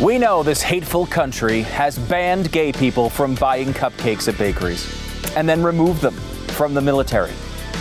[0.00, 4.88] We know this hateful country has banned gay people from buying cupcakes at bakeries
[5.36, 7.32] and then removed them from the military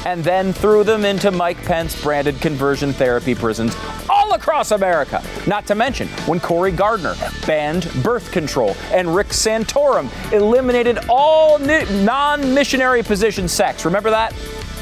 [0.06, 3.74] and then threw them into Mike Pence branded conversion therapy prisons
[4.10, 5.24] all across America.
[5.48, 7.16] Not to mention when Cory Gardner
[7.48, 13.86] banned birth control and Rick Santorum eliminated all non missionary position sex.
[13.86, 14.36] Remember that?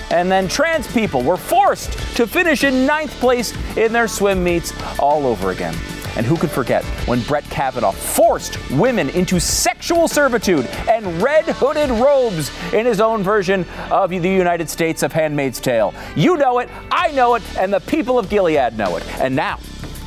[0.10, 4.74] And then trans people were forced to finish in ninth place in their swim meets
[4.98, 5.76] all over again.
[6.18, 11.92] And who could forget when Brett Kavanaugh forced women into sexual servitude and red hooded
[11.92, 15.94] robes in his own version of the United States of Handmaid's Tale?
[16.16, 19.08] You know it, I know it, and the people of Gilead know it.
[19.20, 19.60] And now,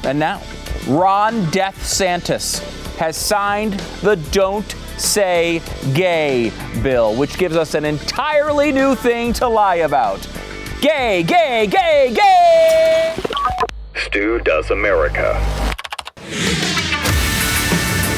[0.03, 0.43] and now,
[0.89, 2.59] Ron Death Santis
[2.97, 4.69] has signed the Don't
[4.99, 5.63] Say
[5.95, 10.29] Gay bill, which gives us an entirely new thing to lie about.
[10.81, 13.15] Gay, gay, gay, gay!
[13.95, 15.70] Stu Does America.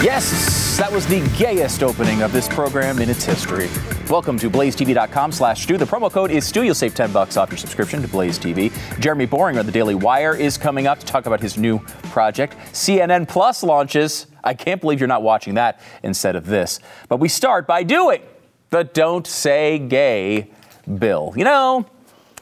[0.03, 3.69] Yes, that was the gayest opening of this program in its history.
[4.11, 5.79] Welcome to blazetv.com slash Stu.
[5.79, 6.65] The promo code is Stu.
[6.65, 8.73] You'll save 10 bucks off your subscription to Blaze TV.
[8.99, 11.79] Jeremy Boreing of the Daily Wire is coming up to talk about his new
[12.11, 12.57] project.
[12.73, 14.27] CNN Plus launches.
[14.43, 16.81] I can't believe you're not watching that instead of this.
[17.09, 18.23] But we start by doing
[18.71, 20.51] the Don't Say Gay
[20.99, 21.33] bill.
[21.37, 21.87] You know,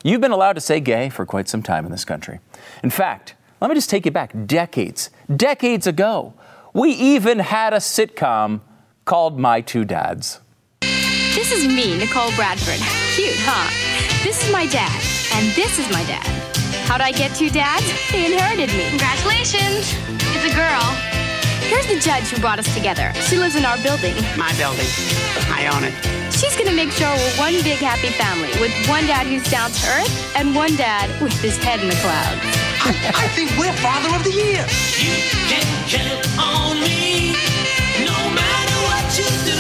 [0.03, 2.41] you've been allowed to say gay for quite some time in this country.
[2.83, 6.33] In fact, let me just take you back decades, decades ago.
[6.73, 8.61] We even had a sitcom
[9.05, 10.41] called My Two Dads.
[11.35, 12.79] This is me, Nicole Bradford.
[13.17, 13.67] Cute, huh?
[14.23, 14.95] This is my dad,
[15.35, 16.27] and this is my dad.
[16.87, 17.87] How'd I get two dads?
[18.13, 18.89] They inherited me.
[18.91, 19.99] Congratulations!
[20.31, 20.85] It's a girl.
[21.67, 23.13] Here's the judge who brought us together.
[23.27, 24.15] She lives in our building.
[24.39, 24.87] My building.
[25.51, 25.95] I own it.
[26.33, 29.87] She's gonna make sure we're one big happy family with one dad who's down to
[29.99, 32.60] earth and one dad with his head in the clouds.
[32.83, 34.65] I, think we're Father of the Year.
[34.97, 35.13] You
[35.49, 37.33] can count on me.
[38.05, 39.60] No matter what you do,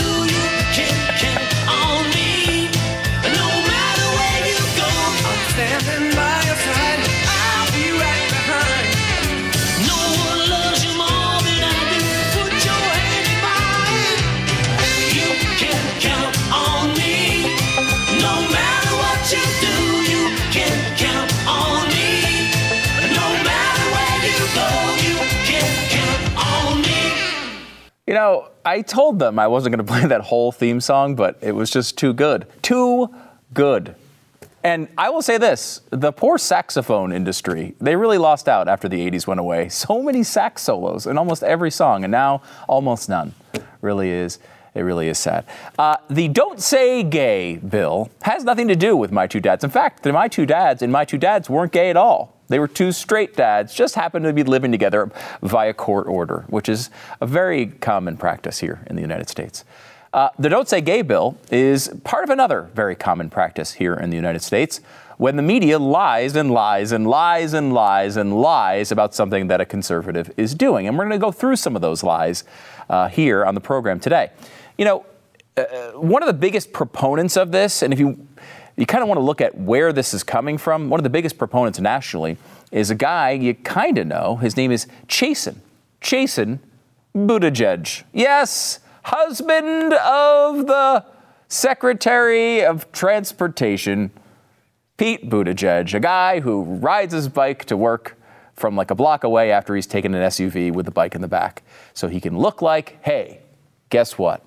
[28.10, 31.38] You know, I told them I wasn't going to play that whole theme song, but
[31.40, 32.44] it was just too good.
[32.60, 33.08] Too
[33.54, 33.94] good.
[34.64, 38.98] And I will say this the poor saxophone industry, they really lost out after the
[39.08, 39.68] 80s went away.
[39.80, 43.32] So many sax solos in almost every song, and now almost none.
[43.80, 44.40] Really is.
[44.74, 45.46] It really is sad.
[45.78, 49.62] Uh, the Don't Say Gay bill has nothing to do with My Two Dads.
[49.62, 52.39] In fact, My Two Dads and My Two Dads weren't gay at all.
[52.50, 56.68] They were two straight dads, just happened to be living together via court order, which
[56.68, 56.90] is
[57.20, 59.64] a very common practice here in the United States.
[60.12, 64.10] Uh, the Don't Say Gay bill is part of another very common practice here in
[64.10, 64.80] the United States
[65.16, 69.60] when the media lies and lies and lies and lies and lies about something that
[69.60, 70.88] a conservative is doing.
[70.88, 72.42] And we're going to go through some of those lies
[72.88, 74.30] uh, here on the program today.
[74.76, 75.06] You know,
[75.56, 78.26] uh, one of the biggest proponents of this, and if you
[78.76, 81.10] you kind of want to look at where this is coming from, one of the
[81.10, 82.36] biggest proponents nationally
[82.72, 84.36] is a guy you kind of know.
[84.36, 85.60] His name is Chasten.
[86.00, 86.60] Chasten
[87.14, 88.04] Buttigieg.
[88.12, 91.04] Yes, husband of the
[91.48, 94.10] Secretary of Transportation,
[94.96, 98.16] Pete Buttigieg, a guy who rides his bike to work
[98.54, 101.28] from like a block away after he's taken an SUV with the bike in the
[101.28, 101.62] back.
[101.94, 103.40] So he can look like, hey,
[103.88, 104.44] guess what?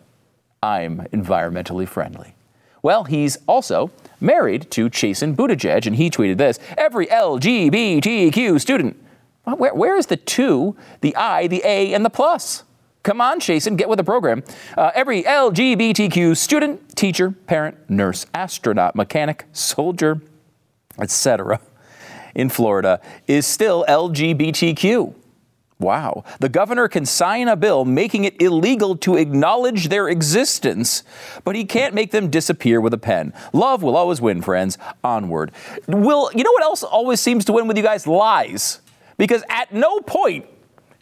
[0.61, 2.35] I'm environmentally friendly.
[2.83, 8.97] Well, he's also married to Chasten Buttigieg, and he tweeted this Every LGBTQ student.
[9.45, 12.63] Where, where is the two, the I, the A, and the plus?
[13.03, 14.43] Come on, Chasten, get with the program.
[14.77, 20.21] Uh, every LGBTQ student, teacher, parent, nurse, astronaut, mechanic, soldier,
[20.99, 21.59] etc.
[22.35, 25.13] in Florida is still LGBTQ.
[25.83, 26.23] Wow.
[26.39, 31.03] The governor can sign a bill making it illegal to acknowledge their existence,
[31.43, 33.33] but he can't make them disappear with a pen.
[33.51, 34.77] Love will always win, friends.
[35.03, 35.51] Onward.
[35.87, 38.07] Will, you know what else always seems to win with you guys?
[38.07, 38.79] Lies.
[39.17, 40.45] Because at no point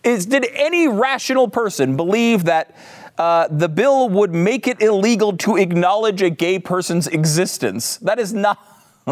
[0.04, 2.76] is did any rational person believe that
[3.20, 7.98] uh, the bill would make it illegal to acknowledge a gay person's existence.
[7.98, 8.58] That is not.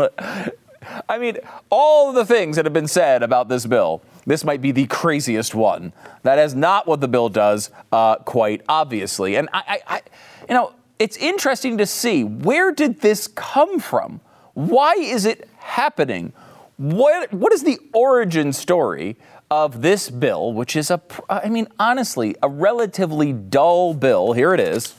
[1.08, 1.38] I mean,
[1.70, 5.56] all the things that have been said about this bill, this might be the craziest
[5.56, 5.94] one.
[6.24, 9.36] That is not what the bill does, uh, quite obviously.
[9.36, 10.02] And I, I, I,
[10.48, 14.22] you know, it's interesting to see where did this come from?
[14.54, 16.34] Why is it happening?
[16.78, 19.18] What, what is the origin story
[19.52, 24.34] of this bill, which is a, I mean, honestly, a relatively dull bill.
[24.34, 24.96] Here it is.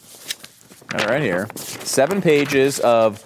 [0.93, 1.47] All right, here.
[1.55, 3.23] Seven pages of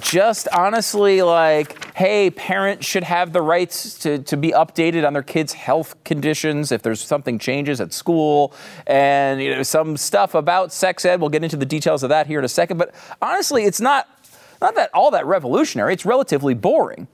[0.00, 5.22] just honestly like, hey, parents should have the rights to, to be updated on their
[5.22, 8.54] kids' health conditions if there's something changes at school,
[8.86, 11.20] and you know some stuff about sex ed.
[11.20, 12.78] We'll get into the details of that here in a second.
[12.78, 14.08] But honestly, it's not
[14.60, 15.92] not that all that revolutionary.
[15.92, 17.08] It's relatively boring.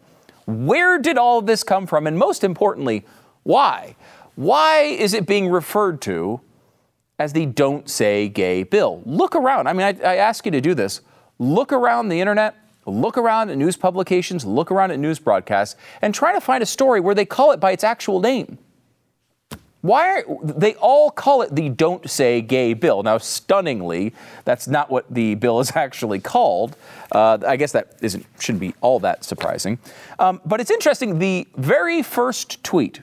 [0.46, 2.06] Where did all of this come from?
[2.06, 3.04] And most importantly,
[3.42, 3.96] why?
[4.36, 6.40] Why is it being referred to
[7.18, 9.02] as the Don't Say Gay bill?
[9.06, 9.68] Look around.
[9.68, 11.00] I mean, I, I ask you to do this.
[11.38, 16.14] Look around the internet, look around at news publications, look around at news broadcasts, and
[16.14, 18.58] try to find a story where they call it by its actual name.
[19.84, 23.02] Why are they all call it the Don't Say Gay bill?
[23.02, 24.14] Now, stunningly,
[24.46, 26.74] that's not what the bill is actually called.
[27.12, 29.78] Uh, I guess that isn't shouldn't be all that surprising.
[30.18, 31.18] Um, but it's interesting.
[31.18, 33.00] The very first tweet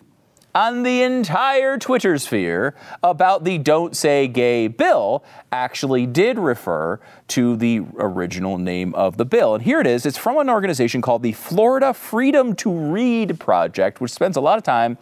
[0.53, 7.00] on the entire Twitter sphere about the Don't Say Gay bill actually did refer
[7.30, 9.56] to the original name of the bill.
[9.56, 10.06] And here it is.
[10.06, 14.57] It's from an organization called the Florida Freedom to Read Project, which spends a lot
[14.57, 14.98] of time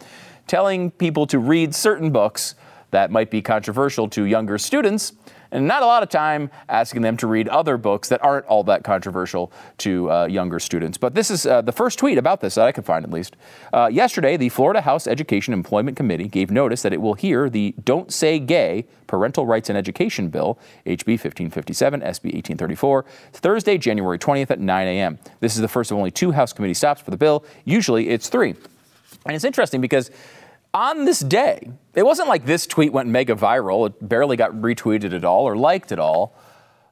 [0.46, 2.54] telling people to read certain books
[2.90, 5.12] that might be controversial to younger students,
[5.52, 8.64] and not a lot of time asking them to read other books that aren't all
[8.64, 10.98] that controversial to uh, younger students.
[10.98, 13.36] But this is uh, the first tweet about this that I could find at least.
[13.72, 17.74] Uh, yesterday, the Florida House Education Employment Committee gave notice that it will hear the
[17.84, 24.50] Don't Say Gay Parental Rights and Education Bill, HB 1557, SB 1834, Thursday, January 20th
[24.50, 25.18] at 9 a.m.
[25.40, 27.44] This is the first of only two House committee stops for the bill.
[27.64, 28.54] Usually it's three.
[29.26, 30.10] And it's interesting because
[30.72, 33.86] on this day, it wasn't like this tweet went mega viral.
[33.86, 36.34] It barely got retweeted at all or liked at all.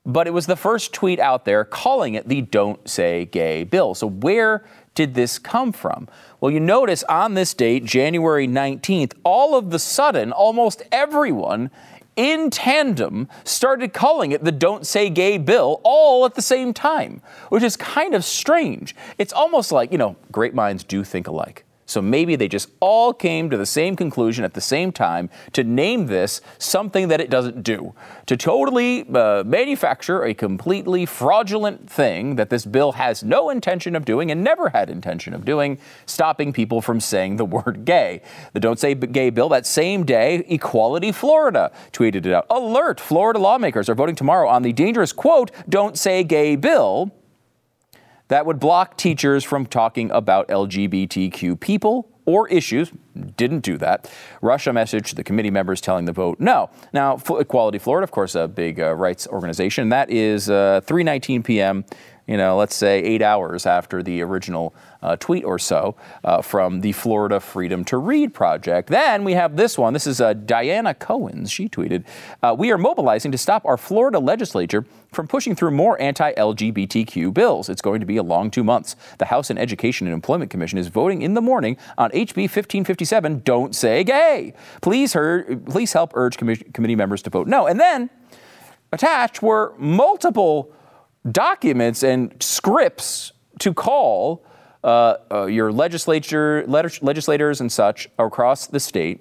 [0.04, 3.94] But it was the first tweet out there calling it the Don't Say Gay bill.
[3.94, 4.64] So, where
[4.94, 6.08] did this come from?
[6.40, 11.70] Well, you notice on this date, January 19th, all of the sudden, almost everyone
[12.16, 17.20] in tandem started calling it the Don't Say Gay bill all at the same time,
[17.50, 18.96] which is kind of strange.
[19.18, 21.64] It's almost like, you know, great minds do think alike.
[21.88, 25.64] So maybe they just all came to the same conclusion at the same time to
[25.64, 27.94] name this something that it doesn't do,
[28.26, 34.04] to totally uh, manufacture a completely fraudulent thing that this bill has no intention of
[34.04, 38.20] doing and never had intention of doing, stopping people from saying the word gay.
[38.52, 42.44] The Don't Say Gay bill that same day, Equality Florida tweeted it out.
[42.50, 43.00] Alert!
[43.00, 47.14] Florida lawmakers are voting tomorrow on the dangerous quote, Don't Say Gay bill
[48.28, 52.92] that would block teachers from talking about LGBTQ people or issues.
[53.36, 54.10] Didn't do that.
[54.42, 56.70] Russia messaged the committee members telling the vote no.
[56.92, 59.88] Now, Equality Florida, of course, a big uh, rights organization.
[59.88, 61.84] That is uh, 3:19 p.m.
[62.26, 66.80] You know, let's say eight hours after the original uh, tweet or so uh, from
[66.80, 68.88] the Florida Freedom to Read project.
[68.88, 69.92] Then we have this one.
[69.92, 71.50] This is uh, Diana Cohen's.
[71.50, 72.04] She tweeted,
[72.42, 77.68] uh, "We are mobilizing to stop our Florida legislature from pushing through more anti-LGBTQ bills.
[77.68, 78.96] It's going to be a long two months.
[79.18, 83.40] The House and Education and Employment Commission is voting in the morning on HB 1557.
[83.40, 84.54] Don't say gay.
[84.82, 87.66] Please, her, please help urge commi- committee members to vote no.
[87.66, 88.10] And then
[88.92, 90.72] attached were multiple
[91.30, 94.44] documents and scripts to call
[94.84, 99.20] uh, uh, your legislature, legislators and such across the state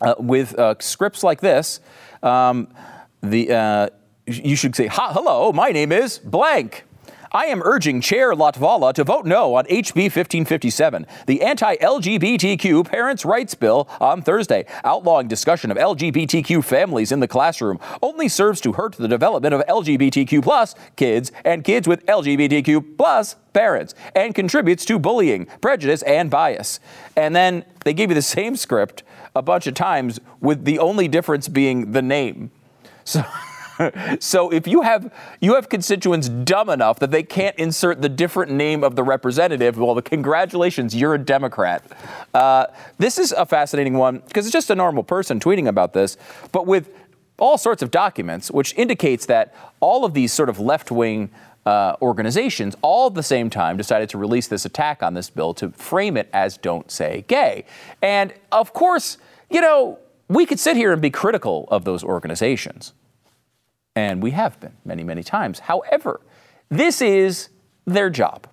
[0.00, 1.80] uh, with uh, scripts like this.
[2.22, 2.68] Um,
[3.22, 3.90] the
[4.26, 6.84] you should say, "Hi, hello, my name is blank."
[7.32, 13.24] I am urging Chair Latvala to vote no on HB 1557, the anti LGBTQ Parents'
[13.24, 14.64] Rights Bill, on Thursday.
[14.84, 19.62] Outlawing discussion of LGBTQ families in the classroom only serves to hurt the development of
[19.66, 26.30] LGBTQ plus kids and kids with LGBTQ plus parents and contributes to bullying, prejudice, and
[26.30, 26.80] bias.
[27.16, 29.02] And then they give you the same script
[29.34, 32.50] a bunch of times with the only difference being the name.
[33.04, 33.24] So.
[34.18, 38.50] so if you have you have constituents dumb enough that they can't insert the different
[38.50, 41.84] name of the representative, well, the congratulations, you're a Democrat.
[42.34, 42.66] Uh,
[42.98, 46.16] this is a fascinating one because it's just a normal person tweeting about this,
[46.52, 46.90] but with
[47.38, 51.30] all sorts of documents, which indicates that all of these sort of left wing.
[51.66, 55.52] Uh, organizations all at the same time decided to release this attack on this bill
[55.52, 57.66] to frame it as don't say gay.
[58.00, 59.18] And of course,
[59.50, 62.94] you know, we could sit here and be critical of those organizations.
[63.98, 65.58] And we have been many, many times.
[65.58, 66.20] However,
[66.68, 67.48] this is
[67.84, 68.46] their job.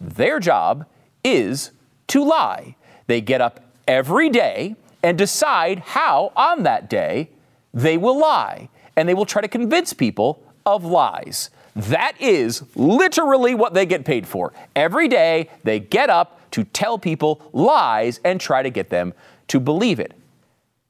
[0.00, 0.86] Their job
[1.24, 1.72] is
[2.06, 2.76] to lie.
[3.08, 7.30] They get up every day and decide how, on that day,
[7.74, 8.68] they will lie.
[8.94, 11.50] And they will try to convince people of lies.
[11.74, 14.52] That is literally what they get paid for.
[14.76, 19.14] Every day, they get up to tell people lies and try to get them
[19.48, 20.12] to believe it.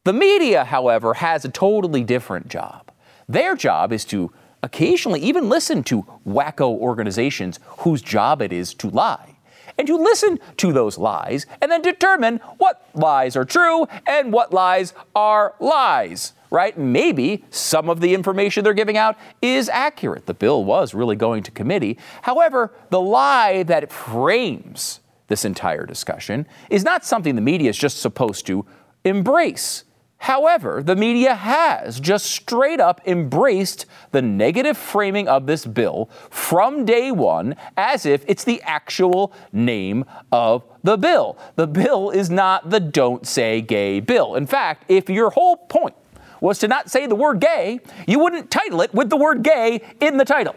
[0.04, 2.91] The media, however, has a totally different job.
[3.32, 4.30] Their job is to
[4.62, 9.36] occasionally even listen to wacko organizations whose job it is to lie.
[9.78, 14.52] And to listen to those lies and then determine what lies are true and what
[14.52, 16.76] lies are lies, right?
[16.76, 20.26] Maybe some of the information they're giving out is accurate.
[20.26, 21.96] The bill was really going to committee.
[22.20, 28.02] However, the lie that frames this entire discussion is not something the media is just
[28.02, 28.66] supposed to
[29.04, 29.84] embrace.
[30.22, 36.84] However, the media has just straight up embraced the negative framing of this bill from
[36.84, 41.36] day one as if it's the actual name of the bill.
[41.56, 44.36] The bill is not the Don't Say Gay bill.
[44.36, 45.96] In fact, if your whole point
[46.40, 49.80] was to not say the word gay, you wouldn't title it with the word gay
[50.00, 50.54] in the title.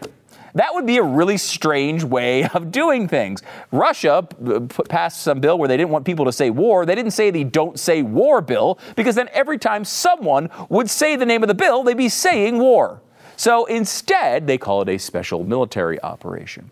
[0.56, 3.42] That would be a really strange way of doing things.
[3.72, 6.86] Russia uh, passed some bill where they didn't want people to say war.
[6.86, 11.14] They didn't say the don't say war bill because then every time someone would say
[11.14, 13.02] the name of the bill, they'd be saying war.
[13.36, 16.70] So instead, they call it a special military operation.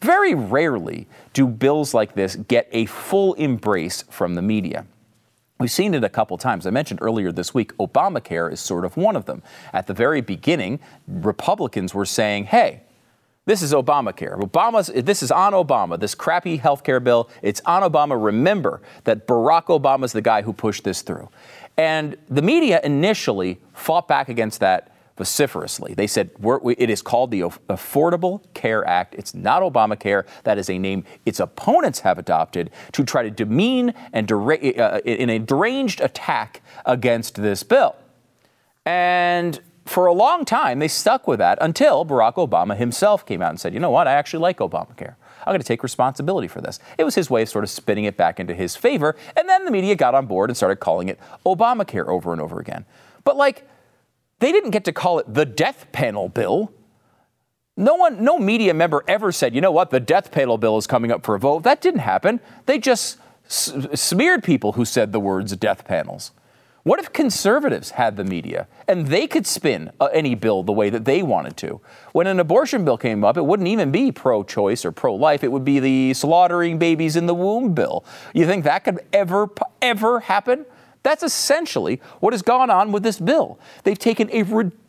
[0.00, 4.86] Very rarely do bills like this get a full embrace from the media.
[5.60, 6.66] We've seen it a couple times.
[6.66, 9.42] I mentioned earlier this week, Obamacare is sort of one of them.
[9.74, 12.84] At the very beginning, Republicans were saying, hey,
[13.48, 14.38] this is Obamacare.
[14.38, 17.30] Obama's, this is on Obama, this crappy health care bill.
[17.40, 18.22] It's on Obama.
[18.22, 21.30] Remember that Barack Obama is the guy who pushed this through.
[21.78, 25.94] And the media initially fought back against that vociferously.
[25.94, 29.14] They said we, it is called the Affordable Care Act.
[29.14, 30.26] It's not Obamacare.
[30.44, 35.00] That is a name its opponents have adopted to try to demean and dera- uh,
[35.06, 37.96] in a deranged attack against this bill.
[38.84, 39.58] And
[39.88, 43.60] for a long time, they stuck with that until Barack Obama himself came out and
[43.60, 45.14] said, you know what, I actually like Obamacare.
[45.40, 46.78] I'm going to take responsibility for this.
[46.98, 49.16] It was his way of sort of spinning it back into his favor.
[49.36, 52.58] And then the media got on board and started calling it Obamacare over and over
[52.60, 52.84] again.
[53.24, 53.66] But like,
[54.40, 56.72] they didn't get to call it the death panel bill.
[57.76, 60.86] No one, no media member ever said, you know what, the death panel bill is
[60.86, 61.62] coming up for a vote.
[61.62, 62.40] That didn't happen.
[62.66, 66.32] They just s- smeared people who said the words death panels.
[66.84, 70.90] What if conservatives had the media and they could spin uh, any bill the way
[70.90, 71.80] that they wanted to?
[72.12, 75.44] When an abortion bill came up, it wouldn't even be pro choice or pro life.
[75.44, 78.04] It would be the slaughtering babies in the womb bill.
[78.32, 79.50] You think that could ever,
[79.82, 80.64] ever happen?
[81.02, 83.58] That's essentially what has gone on with this bill.
[83.84, 84.87] They've taken a ridiculous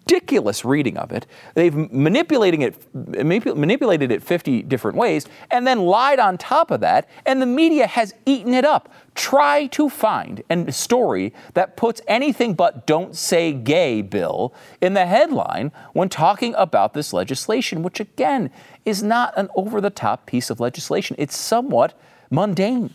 [0.64, 1.26] reading of it.
[1.54, 7.08] They've manipulating it, manipulated it 50 different ways, and then lied on top of that.
[7.26, 8.90] And the media has eaten it up.
[9.16, 15.06] Try to find a story that puts anything but "Don't say gay" bill in the
[15.06, 18.50] headline when talking about this legislation, which again
[18.86, 21.16] is not an over-the-top piece of legislation.
[21.20, 21.94] It's somewhat
[22.30, 22.94] mundane.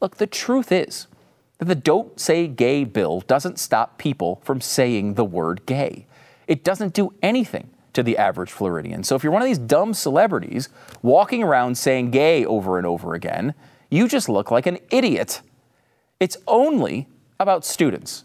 [0.00, 1.06] Look, the truth is
[1.58, 6.06] that the Don't Say Gay bill doesn't stop people from saying the word gay.
[6.50, 9.04] It doesn't do anything to the average Floridian.
[9.04, 10.68] So if you're one of these dumb celebrities
[11.00, 13.54] walking around saying gay over and over again,
[13.88, 15.42] you just look like an idiot.
[16.18, 17.06] It's only
[17.38, 18.24] about students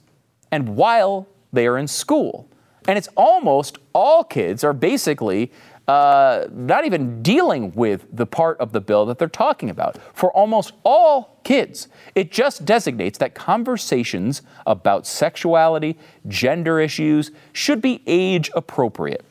[0.52, 2.50] and while they are in school.
[2.88, 5.52] And it's almost all kids are basically
[5.88, 9.98] uh, not even dealing with the part of the bill that they're talking about.
[10.14, 18.02] For almost all kids, it just designates that conversations about sexuality, gender issues should be
[18.08, 19.24] age appropriate.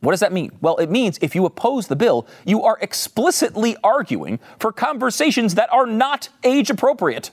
[0.00, 0.52] What does that mean?
[0.60, 5.72] Well, it means if you oppose the bill, you are explicitly arguing for conversations that
[5.72, 7.30] are not age appropriate,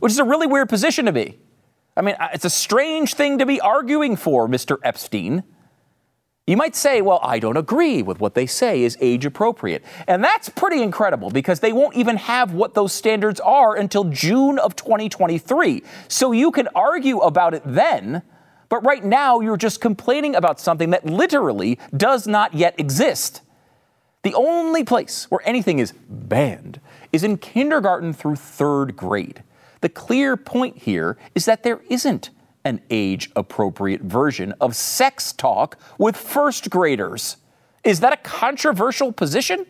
[0.00, 1.38] which is a really weird position to be.
[1.96, 4.76] I mean, it's a strange thing to be arguing for, Mr.
[4.82, 5.44] Epstein.
[6.46, 9.82] You might say, well, I don't agree with what they say is age appropriate.
[10.06, 14.60] And that's pretty incredible because they won't even have what those standards are until June
[14.60, 15.82] of 2023.
[16.06, 18.22] So you can argue about it then,
[18.68, 23.40] but right now you're just complaining about something that literally does not yet exist.
[24.22, 26.80] The only place where anything is banned
[27.12, 29.42] is in kindergarten through third grade.
[29.80, 32.30] The clear point here is that there isn't
[32.66, 37.36] an age appropriate version of sex talk with first graders.
[37.84, 39.64] Is that a controversial position?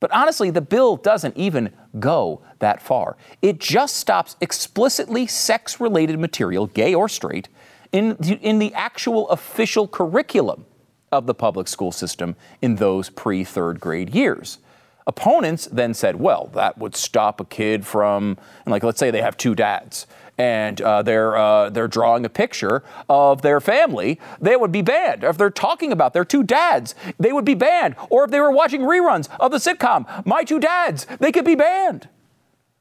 [0.00, 1.70] But honestly, the bill doesn't even
[2.00, 3.18] go that far.
[3.42, 7.50] It just stops explicitly sex related material, gay or straight,
[7.92, 10.64] in the, in the actual official curriculum
[11.12, 14.58] of the public school system in those pre third grade years.
[15.06, 19.36] Opponents then said, well, that would stop a kid from, like, let's say they have
[19.36, 20.06] two dads
[20.38, 25.24] and uh, they're, uh, they're drawing a picture of their family, they would be banned.
[25.24, 27.96] If they're talking about their two dads, they would be banned.
[28.08, 31.54] Or if they were watching reruns of the sitcom, My Two Dads, they could be
[31.54, 32.08] banned.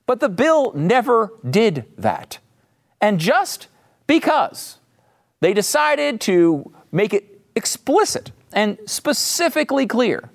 [0.05, 2.39] But the bill never did that.
[2.99, 3.67] And just
[4.07, 4.77] because
[5.39, 10.29] they decided to make it explicit and specifically clear,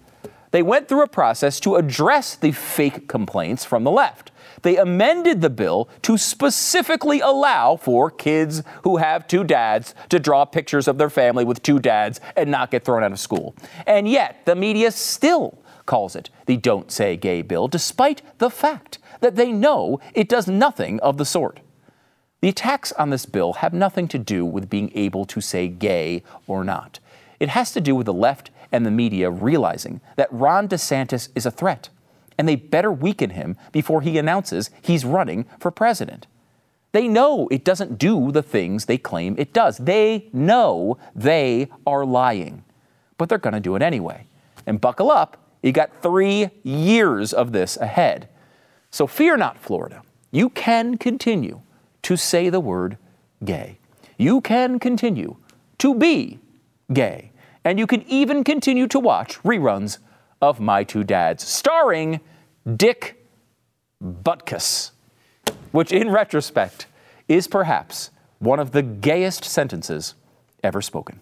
[0.50, 4.30] they went through a process to address the fake complaints from the left.
[4.62, 10.44] They amended the bill to specifically allow for kids who have two dads to draw
[10.44, 13.54] pictures of their family with two dads and not get thrown out of school.
[13.86, 18.98] And yet, the media still calls it the Don't Say Gay bill, despite the fact
[19.20, 21.60] that they know it does nothing of the sort.
[22.40, 26.22] The attacks on this bill have nothing to do with being able to say gay
[26.46, 27.00] or not.
[27.40, 31.46] It has to do with the left and the media realizing that Ron DeSantis is
[31.46, 31.88] a threat,
[32.38, 36.26] and they better weaken him before he announces he's running for president.
[36.92, 39.78] They know it doesn't do the things they claim it does.
[39.78, 42.64] They know they are lying,
[43.18, 44.26] but they're going to do it anyway.
[44.66, 48.28] And buckle up, you got three years of this ahead.
[48.90, 50.02] So fear not, Florida.
[50.30, 51.60] You can continue
[52.02, 52.98] to say the word
[53.44, 53.78] gay.
[54.16, 55.36] You can continue
[55.78, 56.38] to be
[56.92, 57.32] gay.
[57.64, 59.98] And you can even continue to watch reruns
[60.40, 62.20] of My Two Dads, starring
[62.76, 63.24] Dick
[64.02, 64.90] Butkus,
[65.72, 66.86] which in retrospect
[67.28, 70.14] is perhaps one of the gayest sentences
[70.62, 71.20] ever spoken.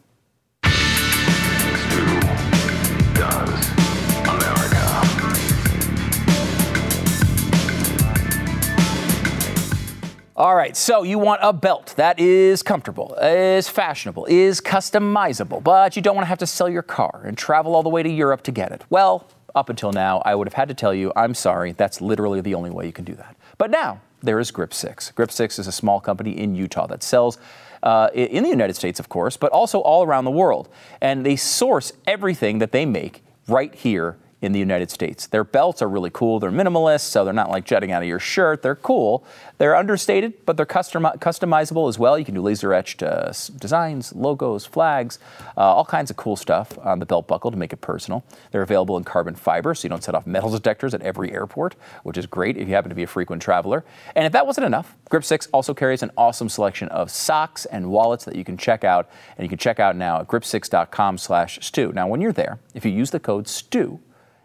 [10.44, 15.96] All right, so you want a belt that is comfortable, is fashionable, is customizable, but
[15.96, 18.10] you don't want to have to sell your car and travel all the way to
[18.10, 18.84] Europe to get it.
[18.90, 22.42] Well, up until now, I would have had to tell you, I'm sorry, that's literally
[22.42, 23.36] the only way you can do that.
[23.56, 25.12] But now, there is Grip 6.
[25.12, 27.38] Grip 6 is a small company in Utah that sells
[27.82, 30.68] uh, in the United States, of course, but also all around the world.
[31.00, 35.26] And they source everything that they make right here in the United States.
[35.26, 36.38] Their belts are really cool.
[36.38, 38.62] They're minimalist, so they're not like jutting out of your shirt.
[38.62, 39.24] They're cool.
[39.58, 42.18] They're understated, but they're custom- customizable as well.
[42.18, 45.18] You can do laser etched uh, designs, logos, flags,
[45.56, 48.25] uh, all kinds of cool stuff on the belt buckle to make it personal.
[48.50, 51.76] They're available in carbon fiber, so you don't set off metal detectors at every airport,
[52.02, 53.84] which is great if you happen to be a frequent traveler.
[54.14, 57.90] And if that wasn't enough, Grip 6 also carries an awesome selection of socks and
[57.90, 61.58] wallets that you can check out, and you can check out now at grip6.com slash
[61.62, 61.92] Stu.
[61.92, 63.99] Now, when you're there, if you use the code STU,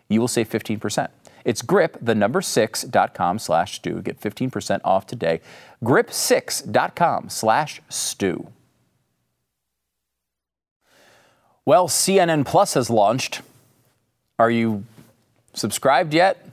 [0.09, 1.07] you will save 15%.
[1.45, 4.01] It's grip, the number 6.com slash Stu.
[4.01, 5.39] Get 15% off today.
[5.83, 8.49] Grip6.com slash Stu.
[11.65, 13.41] Well, CNN Plus has launched.
[14.37, 14.83] Are you
[15.53, 16.45] subscribed yet?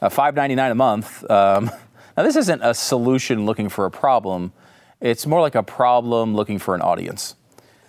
[0.00, 1.30] Uh, $5.99 a month.
[1.30, 1.70] Um,
[2.16, 4.52] now, this isn't a solution looking for a problem.
[5.00, 7.34] It's more like a problem looking for an audience.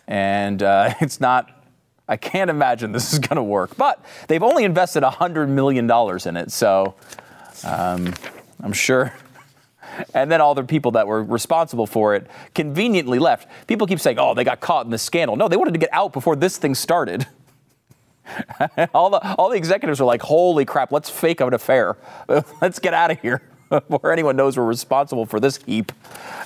[0.07, 1.56] And uh, it's not
[2.07, 3.75] I can't imagine this is going to work.
[3.77, 5.89] But they've only invested $100 million
[6.25, 6.51] in it.
[6.51, 6.95] So
[7.63, 8.13] um,
[8.61, 9.13] I'm sure.
[10.13, 13.47] And then all the people that were responsible for it conveniently left.
[13.67, 15.35] People keep saying, oh, they got caught in the scandal.
[15.35, 17.25] No, they wanted to get out before this thing started.
[18.93, 21.97] all, the, all the executives are like, holy crap, let's fake an affair.
[22.61, 23.41] let's get out of here
[23.89, 25.91] before anyone knows we're responsible for this heap.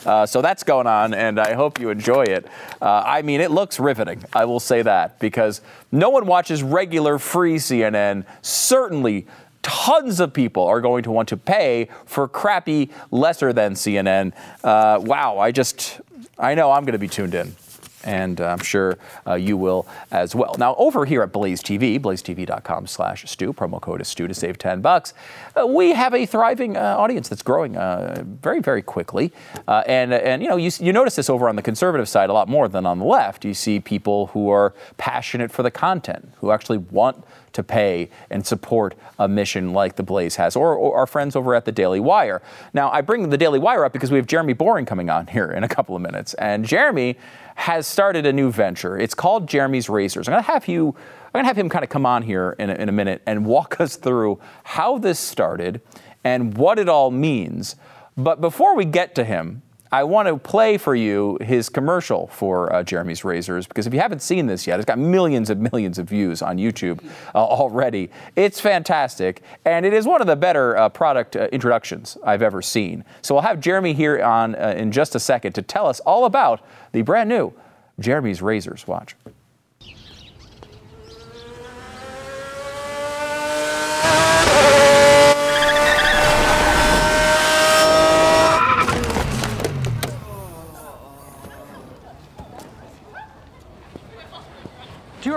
[0.06, 2.48] Uh, so that's going on, and I hope you enjoy it.
[2.82, 7.20] Uh, I mean, it looks riveting, I will say that, because no one watches regular
[7.20, 8.26] free CNN.
[8.42, 9.28] Certainly,
[9.62, 14.34] tons of people are going to want to pay for crappy, lesser than CNN.
[14.64, 16.02] Uh, wow, I just,
[16.40, 17.56] I know I'm going to be tuned in
[18.04, 20.56] and uh, I'm sure uh, you will as well.
[20.58, 24.58] Now, over here at Blaze TV, blazetv.com slash Stu, promo code is Stu to save
[24.58, 25.14] 10 bucks,
[25.60, 29.32] uh, we have a thriving uh, audience that's growing uh, very, very quickly.
[29.68, 32.34] Uh, and, and, you know, you, you notice this over on the conservative side a
[32.34, 33.46] lot more than on the left.
[33.46, 38.46] You see people who are passionate for the content, who actually want to pay and
[38.46, 42.00] support a mission like the Blaze has, or, or, our friends over at the Daily
[42.00, 42.42] Wire.
[42.74, 45.52] Now, I bring the Daily Wire up because we have Jeremy Boreing coming on here
[45.52, 47.18] in a couple of minutes, and Jeremy
[47.56, 48.98] has started a new venture.
[48.98, 50.28] It's called Jeremy's Razors.
[50.28, 50.90] I'm going to have you.
[50.90, 53.22] I'm going to have him kind of come on here in a, in a minute
[53.26, 55.82] and walk us through how this started
[56.24, 57.76] and what it all means.
[58.18, 59.62] But before we get to him,
[59.94, 64.00] I want to play for you his commercial for uh, Jeremy's Razors because if you
[64.00, 67.04] haven't seen this yet, it's got millions and millions of views on YouTube
[67.36, 68.10] uh, already.
[68.38, 72.62] It's fantastic, and it is one of the better uh, product uh, introductions I've ever
[72.62, 73.04] seen.
[73.22, 76.24] So we'll have Jeremy here on uh, in just a second to tell us all
[76.24, 76.62] about
[76.94, 77.54] the brand new
[78.00, 78.88] Jeremy's Razors.
[78.88, 79.16] Watch.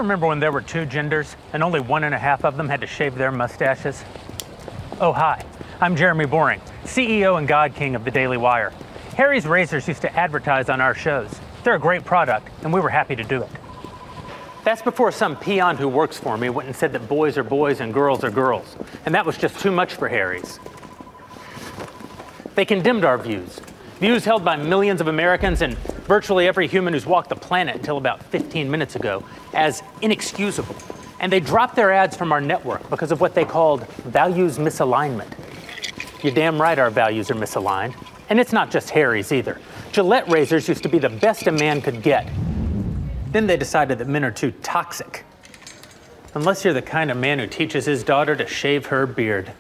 [0.05, 2.83] Remember when there were two genders and only one and a half of them had
[2.83, 4.05] to shave their mustaches?
[5.01, 5.43] Oh, hi.
[5.81, 8.71] I'm Jeremy Boreing, CEO and God King of the Daily Wire.
[9.17, 11.41] Harry's Razors used to advertise on our shows.
[11.63, 13.49] They're a great product, and we were happy to do it.
[14.63, 17.81] That's before some peon who works for me went and said that boys are boys
[17.81, 18.77] and girls are girls.
[19.07, 20.61] And that was just too much for Harry's.
[22.57, 23.59] They condemned our views,
[24.05, 27.97] views held by millions of Americans and virtually every human who's walked the planet until
[27.97, 30.77] about 15 minutes ago, as inexcusable.
[31.21, 35.33] And they dropped their ads from our network because of what they called values misalignment.
[36.23, 37.95] You're damn right our values are misaligned.
[38.29, 39.59] And it's not just Harry's either.
[39.91, 42.31] Gillette razors used to be the best a man could get.
[43.33, 45.25] Then they decided that men are too toxic.
[46.35, 49.51] Unless you're the kind of man who teaches his daughter to shave her beard.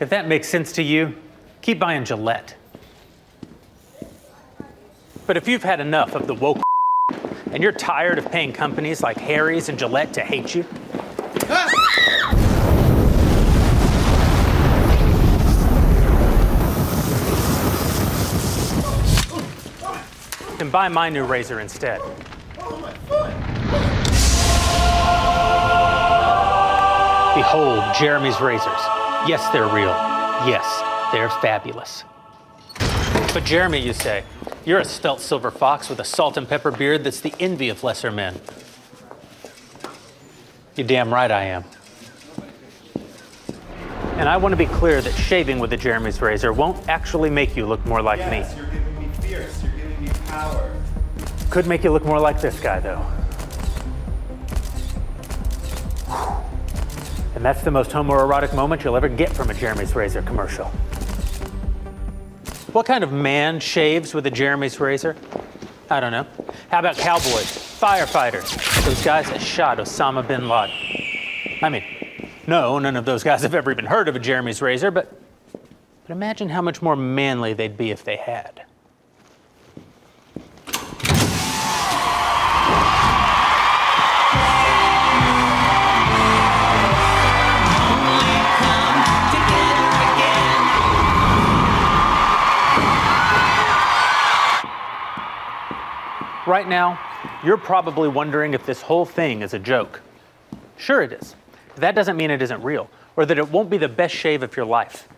[0.00, 1.14] If that makes sense to you,
[1.60, 2.56] keep buying Gillette.
[5.26, 6.58] But if you've had enough of the woke
[7.52, 10.64] and you're tired of paying companies like Harry's and Gillette to hate you,
[20.58, 22.00] then buy my new razor instead.
[27.34, 28.72] Behold Jeremy's razors.
[29.26, 29.94] Yes, they're real.
[30.46, 30.82] Yes,
[31.12, 32.04] they're fabulous.
[33.32, 34.24] But Jeremy, you say,
[34.66, 37.82] you're a svelte silver fox with a salt and pepper beard that's the envy of
[37.82, 38.38] lesser men.
[40.76, 41.64] You're damn right I am.
[44.18, 47.56] And I want to be clear that shaving with a Jeremy's razor won't actually make
[47.56, 48.56] you look more like Yes, me.
[48.62, 49.62] you're giving me fierce.
[49.62, 50.70] You're giving me power.
[51.50, 53.04] Could make you look more like this guy, though.
[57.34, 60.70] And that's the most homoerotic moment you'll ever get from a Jeremy's Razor commercial.
[62.72, 65.14] What kind of man shaves with a Jeremy's Razor?
[65.90, 66.26] I don't know.
[66.70, 67.44] How about cowboys,
[67.78, 70.74] firefighters, those guys that shot Osama bin Laden?
[71.60, 71.84] I mean,
[72.46, 75.20] no, none of those guys have ever even heard of a Jeremy's Razor, but,
[75.52, 78.62] but imagine how much more manly they'd be if they had.
[96.44, 96.98] Right now,
[97.44, 100.00] you're probably wondering if this whole thing is a joke.
[100.76, 101.36] Sure, it is.
[101.68, 104.42] But that doesn't mean it isn't real, or that it won't be the best shave
[104.42, 105.08] of your life.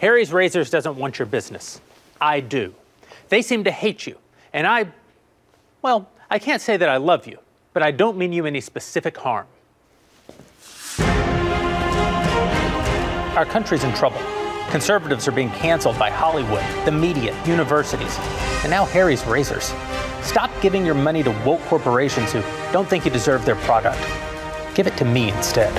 [0.00, 1.80] Harry's Razors doesn't want your business.
[2.20, 2.74] I do.
[3.28, 4.18] They seem to hate you.
[4.52, 4.88] And I,
[5.82, 7.38] well, I can't say that I love you,
[7.72, 9.46] but I don't mean you any specific harm.
[13.36, 14.20] Our country's in trouble.
[14.70, 18.18] Conservatives are being canceled by Hollywood, the media, universities,
[18.62, 19.72] and now Harry's Razors.
[20.26, 24.00] Stop giving your money to woke corporations who don't think you deserve their product.
[24.74, 25.72] Give it to me instead.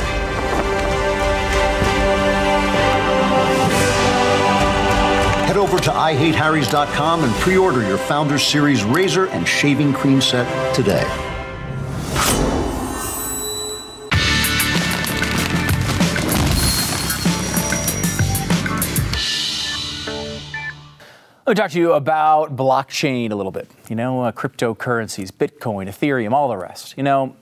[5.45, 10.73] Head over to IHateHarrys.com and pre order your Founders Series razor and shaving cream set
[10.73, 11.26] today.
[21.47, 23.69] Let me talk to you about blockchain a little bit.
[23.87, 26.93] You know, uh, cryptocurrencies, Bitcoin, Ethereum, all the rest.
[26.97, 27.37] You know,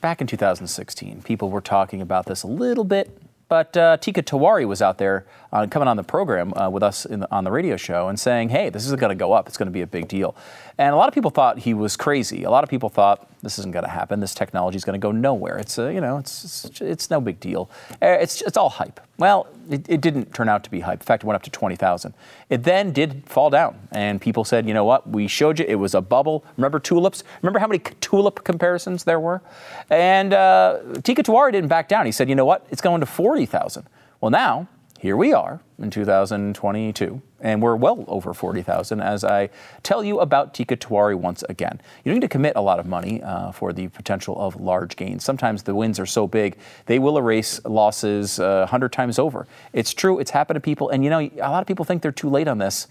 [0.00, 4.64] back in 2016, people were talking about this a little bit, but uh, Teeka Tiwari
[4.64, 7.76] was out there uh, coming on the program uh, with us the, on the radio
[7.76, 9.48] show and saying, hey, this is going to go up.
[9.48, 10.36] It's going to be a big deal.
[10.78, 12.44] And a lot of people thought he was crazy.
[12.44, 14.20] A lot of people thought this isn't going to happen.
[14.20, 15.56] This technology is going to go nowhere.
[15.56, 17.70] It's, uh, you know, it's, it's, it's no big deal.
[18.02, 19.00] Uh, It's, it's all hype.
[19.18, 21.00] Well, it, it didn't turn out to be hype.
[21.00, 22.12] In fact, it went up to 20,000.
[22.50, 23.88] It then did fall down.
[23.92, 25.08] And people said, you know what?
[25.08, 26.44] We showed you it was a bubble.
[26.56, 27.24] Remember tulips?
[27.40, 29.40] Remember how many tulip comparisons there were?
[29.88, 32.04] And uh, Teeka Tiwari didn't back down.
[32.04, 32.66] He said, you know what?
[32.70, 33.86] It's going to 40,000.
[34.20, 39.50] Well, now, here we are in 2022, and we're well over 40,000 as I
[39.82, 41.80] tell you about Teeka once again.
[42.02, 44.96] You don't need to commit a lot of money uh, for the potential of large
[44.96, 45.24] gains.
[45.24, 46.56] Sometimes the wins are so big,
[46.86, 49.46] they will erase losses uh, 100 times over.
[49.72, 52.12] It's true, it's happened to people, and you know, a lot of people think they're
[52.12, 52.88] too late on this.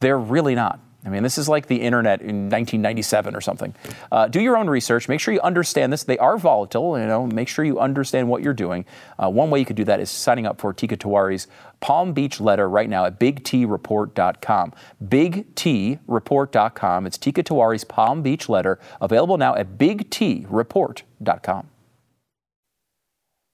[0.00, 0.80] They're really not.
[1.06, 3.72] I mean, this is like the internet in 1997 or something.
[4.10, 5.08] Uh, do your own research.
[5.08, 6.02] Make sure you understand this.
[6.02, 6.98] They are volatile.
[6.98, 8.84] You know, make sure you understand what you're doing.
[9.18, 11.46] Uh, one way you could do that is signing up for Teeka Tiwari's
[11.80, 14.72] Palm Beach letter right now at BigTReport.com.
[15.04, 17.06] BigTReport.com.
[17.06, 21.68] It's Teeka Tiwari's Palm Beach letter available now at BigTReport.com.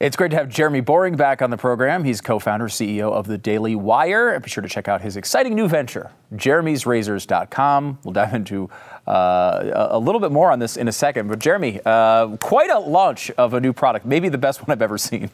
[0.03, 2.03] It's great to have Jeremy Boreing back on the program.
[2.03, 4.41] He's co-founder, CEO of the Daily Wire.
[4.41, 7.99] Be sure to check out his exciting new venture, jeremy'srazors.com.
[8.03, 8.69] We'll dive into
[9.07, 11.29] uh, a little bit more on this in a second.
[11.29, 14.83] But Jeremy, uh, quite a launch of a new product, maybe the best one I've
[14.83, 15.31] ever seen.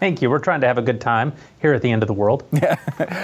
[0.00, 0.30] Thank you.
[0.30, 2.44] We're trying to have a good time here at the end of the world.
[2.52, 2.76] Yeah,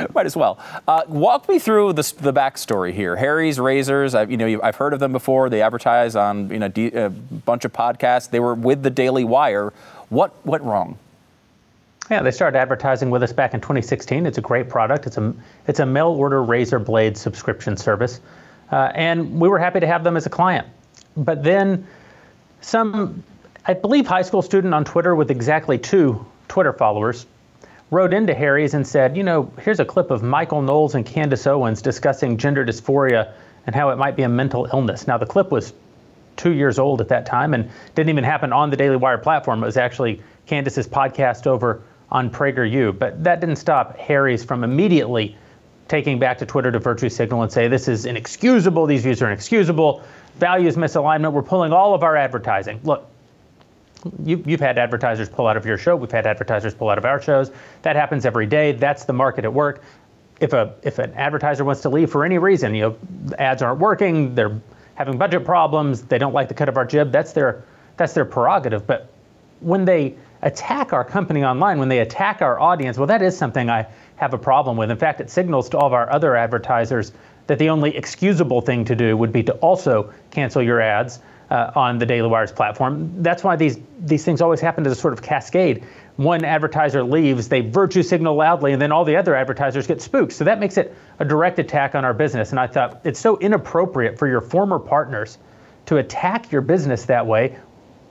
[0.14, 0.58] might as well.
[0.88, 3.14] Uh, walk me through the, the backstory here.
[3.14, 4.14] Harry's Razors.
[4.14, 5.48] I've, you know, I've heard of them before.
[5.48, 8.30] They advertise on you know d- a bunch of podcasts.
[8.30, 9.72] They were with the Daily Wire.
[10.08, 10.98] What went wrong?
[12.10, 14.26] Yeah, they started advertising with us back in 2016.
[14.26, 15.06] It's a great product.
[15.06, 15.32] It's a
[15.68, 18.20] it's a mail order razor blade subscription service,
[18.72, 20.66] uh, and we were happy to have them as a client.
[21.16, 21.86] But then,
[22.60, 23.22] some,
[23.64, 27.26] I believe, high school student on Twitter with exactly two Twitter followers
[27.90, 31.48] wrote into Harry's and said, you know, here's a clip of Michael Knowles and Candace
[31.48, 33.32] Owens discussing gender dysphoria
[33.66, 35.08] and how it might be a mental illness.
[35.08, 35.72] Now the clip was
[36.36, 39.64] two years old at that time and didn't even happen on the Daily Wire platform.
[39.64, 42.96] It was actually Candace's podcast over on PragerU.
[42.96, 45.36] But that didn't stop Harry's from immediately
[45.88, 49.26] taking back to Twitter to virtue signal and say this is inexcusable, these views are
[49.26, 50.04] inexcusable,
[50.36, 52.78] values misalignment, we're pulling all of our advertising.
[52.84, 53.10] Look,
[54.22, 57.04] you, you've had advertisers pull out of your show, we've had advertisers pull out of
[57.04, 57.50] our shows.
[57.82, 58.72] That happens every day.
[58.72, 59.82] That's the market at work.
[60.40, 62.96] If a if an advertiser wants to leave for any reason, you know,
[63.38, 64.60] ads aren't working, they're
[64.94, 67.64] having budget problems, they don't like the cut of our jib, that's their
[67.96, 68.86] that's their prerogative.
[68.86, 69.08] But
[69.60, 73.70] when they attack our company online, when they attack our audience, well, that is something
[73.70, 73.86] I
[74.16, 74.90] have a problem with.
[74.90, 77.12] In fact, it signals to all of our other advertisers
[77.46, 81.20] that the only excusable thing to do would be to also cancel your ads
[81.54, 83.22] uh, on the Daily Wire's platform.
[83.22, 85.84] That's why these these things always happen as a sort of cascade.
[86.16, 90.32] One advertiser leaves, they virtue signal loudly, and then all the other advertisers get spooked.
[90.32, 92.50] So that makes it a direct attack on our business.
[92.50, 95.38] And I thought it's so inappropriate for your former partners
[95.86, 97.56] to attack your business that way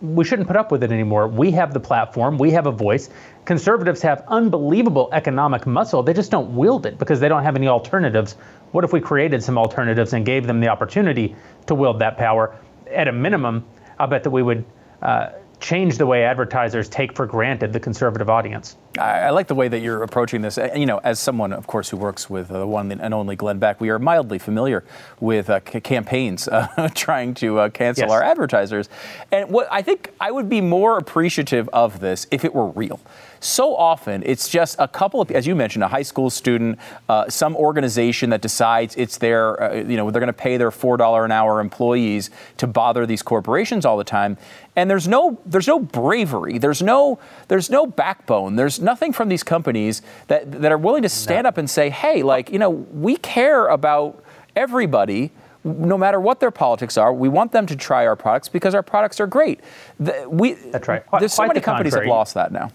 [0.04, 1.30] we shouldn't put up with it anymore.
[1.30, 3.10] We have the platform, we have a voice.
[3.46, 6.04] Conservatives have unbelievable economic muscle.
[6.04, 8.34] They just don't wield it because they don't have any alternatives.
[8.74, 12.54] What if we created some alternatives and gave them the opportunity to wield that power?
[12.94, 13.66] At a minimum,
[14.00, 14.64] I'll bet that we would
[15.02, 15.30] uh,
[15.60, 18.76] change the way advertisers take for granted the conservative audience.
[19.00, 20.58] I, I like the way that you're approaching this.
[20.58, 23.60] Uh, You know, as someone, of course, who works with the one and only Glenn
[23.60, 24.84] Beck, we are mildly familiar
[25.22, 28.12] with uh, c- campaigns uh, trying to uh, cancel Yes.
[28.12, 28.90] our advertisers.
[29.32, 33.00] And what I think I would be more appreciative of this if it were real.
[33.44, 36.80] So often, it's just a couple of, as you mentioned, a high school student,
[37.10, 40.72] uh, some organization that decides it's their, uh, you know, they're going to pay their
[40.72, 44.38] four dollar an hour employees to bother these corporations all the time,
[44.78, 49.44] and there's no, there's no bravery, there's no, there's no backbone, there's nothing from these
[49.44, 53.18] companies that that are willing to stand up and say, hey, like, you know, we
[53.18, 54.24] care about
[54.56, 55.32] everybody
[55.66, 58.84] no matter what their politics are, we want them to try our products because our
[58.84, 59.62] products are great.
[60.00, 61.06] The- we, That's right.
[61.06, 62.10] Quite- There's so many companies that contrary.
[62.18, 62.72] lost that now.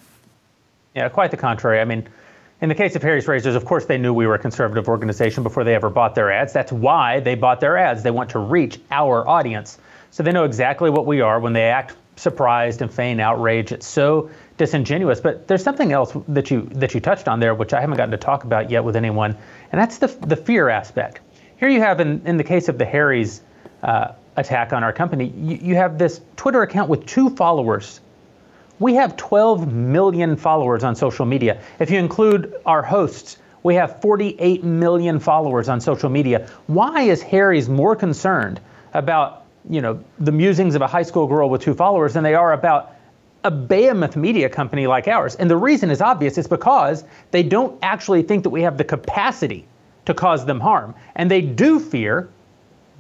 [0.95, 1.81] Yeah, quite the contrary.
[1.81, 2.09] I mean,
[2.61, 5.43] in the case of Harry's Razors, of course, they knew we were a conservative organization
[5.43, 6.53] before they ever bought their ads.
[6.53, 8.03] That's why they bought their ads.
[8.03, 9.79] They want to reach our audience.
[10.11, 13.71] So they know exactly what we are when they act surprised and feign outrage.
[13.71, 15.21] It's so disingenuous.
[15.21, 18.11] But there's something else that you that you touched on there, which I haven't gotten
[18.11, 19.37] to talk about yet with anyone,
[19.71, 21.21] and that's the the fear aspect.
[21.59, 23.43] Here you have in, in the case of the Harry's
[23.83, 28.01] uh, attack on our company, you, you have this Twitter account with two followers
[28.79, 31.61] we have 12 million followers on social media.
[31.79, 36.49] If you include our hosts, we have 48 million followers on social media.
[36.67, 38.61] Why is Harry's more concerned
[38.95, 42.35] about, you know, the musings of a high school girl with two followers than they
[42.35, 42.95] are about
[43.45, 45.35] a behemoth media company like ours?
[45.35, 46.39] And the reason is obvious.
[46.39, 49.67] It's because they don't actually think that we have the capacity
[50.07, 50.95] to cause them harm.
[51.17, 52.29] And they do fear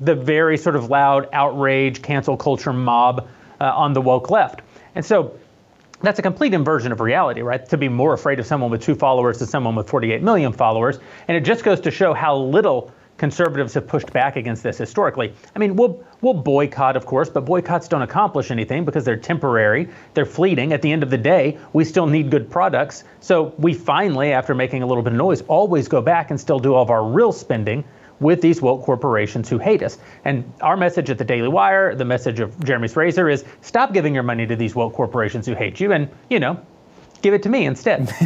[0.00, 3.28] the very sort of loud outrage, cancel culture mob
[3.60, 4.60] uh, on the woke left.
[4.94, 5.32] And so
[6.02, 7.68] that's a complete inversion of reality, right?
[7.68, 10.98] To be more afraid of someone with two followers than someone with 48 million followers.
[11.26, 15.34] And it just goes to show how little conservatives have pushed back against this historically.
[15.54, 19.88] I mean, we'll, we'll boycott, of course, but boycotts don't accomplish anything because they're temporary,
[20.14, 20.72] they're fleeting.
[20.72, 23.02] At the end of the day, we still need good products.
[23.20, 26.60] So we finally, after making a little bit of noise, always go back and still
[26.60, 27.84] do all of our real spending
[28.20, 29.98] with these woke corporations who hate us.
[30.24, 34.14] And our message at the Daily Wire, the message of Jeremy's Razor is stop giving
[34.14, 36.60] your money to these woke corporations who hate you and, you know,
[37.22, 38.08] give it to me instead.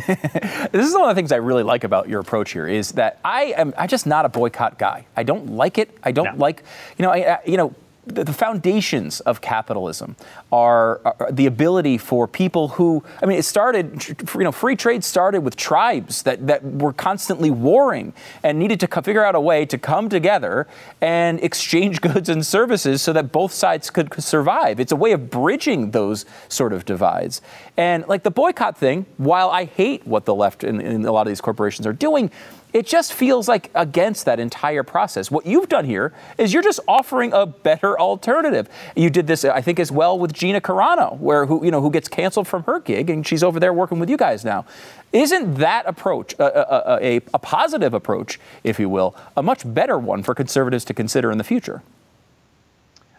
[0.73, 3.19] This is one of the things I really like about your approach here is that
[3.25, 5.07] I am I'm just not a boycott guy.
[5.17, 5.91] I don't like it.
[6.03, 6.41] I don't No.
[6.45, 6.63] like
[6.97, 7.75] you know I, I you know
[8.07, 10.17] the, foundations of capitalism
[10.51, 15.05] are, are the ability for people who I mean it started you know free trade
[15.05, 18.13] started with tribes that that were constantly warring
[18.43, 20.67] and needed to co- figure out a way to come together
[21.01, 24.81] and exchange goods and services so that both sides could could survive.
[24.81, 27.41] It's a way of bridging those sort of divides.
[27.77, 31.23] And like the boycott thing, while I hate what the left and, and a lot
[31.23, 32.31] of these corporations are doing,
[32.73, 35.31] it just feels like against that entire process.
[35.31, 38.69] What you've done here is you're just offering a better alternative.
[38.97, 41.91] You did this, I think, as well with Gina Carano, where who you know who
[41.91, 44.65] gets canceled from her gig, and she's over there working with you guys now.
[45.13, 49.99] Isn't that approach a, a, a, a positive approach, if you will, a much better
[49.99, 51.83] one for conservatives to consider in the future?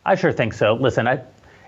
[0.05, 0.73] I sure think so.
[0.73, 1.21] Listen, I,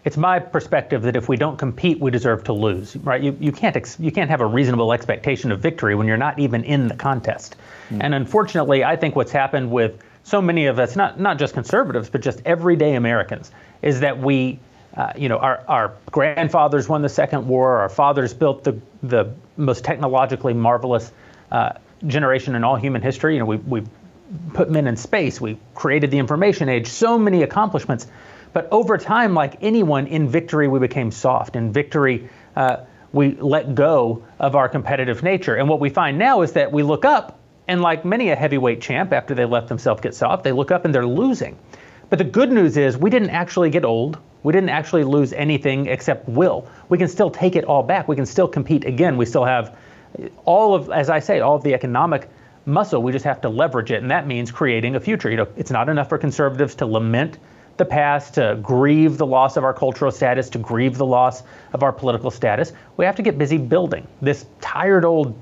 [0.06, 2.96] it's my perspective that if we don't compete, we deserve to lose.
[2.96, 3.22] Right?
[3.22, 6.38] You, you can't ex- you can't have a reasonable expectation of victory when you're not
[6.40, 7.56] even in the contest.
[8.00, 12.10] And unfortunately, I think what's happened with so many of us, not not just conservatives,
[12.10, 14.60] but just everyday Americans, is that we.
[14.96, 17.80] Uh, you know, our, our grandfathers won the Second War.
[17.80, 21.12] Our fathers built the the most technologically marvelous
[21.52, 21.74] uh,
[22.08, 23.34] generation in all human history.
[23.34, 23.84] You know, we we
[24.54, 25.42] put men in space.
[25.42, 26.88] We created the information age.
[26.88, 28.08] So many accomplishments.
[28.56, 31.58] But over time, like anyone in victory, we became soft.
[31.58, 35.56] In victory, uh, we let go of our competitive nature.
[35.56, 37.38] And what we find now is that we look up,
[37.68, 40.86] and like many a heavyweight champ, after they let themselves get soft, they look up
[40.86, 41.58] and they're losing.
[42.10, 44.20] But the good news is we didn't actually get old.
[44.44, 46.66] We didn't actually lose anything except will.
[46.88, 48.08] We can still take it all back.
[48.08, 49.18] We can still compete again.
[49.18, 49.78] We still have
[50.46, 52.30] all of, as I say, all of the economic
[52.66, 53.04] muscle.
[53.04, 55.30] We just have to leverage it, and that means creating a future.
[55.30, 57.38] You know, it's not enough for conservatives to lament
[57.78, 61.84] the past, to grieve the loss of our cultural status, to grieve the loss of
[61.84, 62.74] our political status.
[62.98, 64.08] We have to get busy building.
[64.22, 65.38] This tired old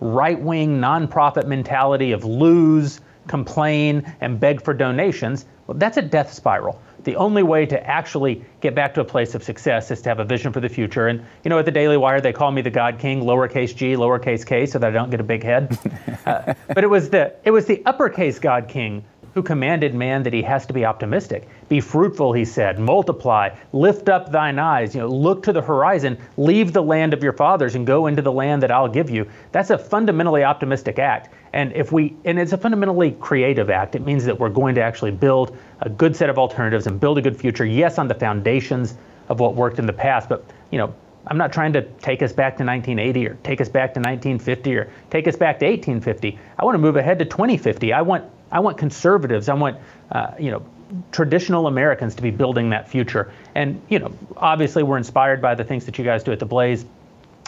[0.00, 6.80] right-wing nonprofit mentality of lose, complain, and beg for donations, well, that's a death spiral.
[7.04, 10.18] The only way to actually get back to a place of success is to have
[10.18, 11.08] a vision for the future.
[11.08, 13.94] And you know, at the Daily Wire, they call me the God King, lowercase g,
[13.94, 15.78] lowercase k, so that I don't get a big head.
[16.26, 19.02] Uh, but it was the it was the uppercase God King
[19.34, 21.48] who commanded man that he has to be optimistic.
[21.68, 26.18] Be fruitful, he said, multiply, lift up thine eyes, you know, look to the horizon,
[26.36, 29.28] leave the land of your fathers and go into the land that I'll give you.
[29.52, 31.34] That's a fundamentally optimistic act.
[31.52, 33.94] And if we and it's a fundamentally creative act.
[33.94, 37.18] It means that we're going to actually build a good set of alternatives and build
[37.18, 38.94] a good future, yes, on the foundations
[39.28, 40.94] of what worked in the past, but you know,
[41.26, 44.76] I'm not trying to take us back to 1980 or take us back to 1950
[44.76, 46.38] or take us back to 1850.
[46.58, 47.92] I want to move ahead to 2050.
[47.92, 49.48] I want I want conservatives.
[49.48, 49.78] I want
[50.10, 50.64] uh, you know
[51.12, 53.32] traditional Americans to be building that future.
[53.54, 56.46] And you know, obviously, we're inspired by the things that you guys do at the
[56.46, 56.84] Blaze.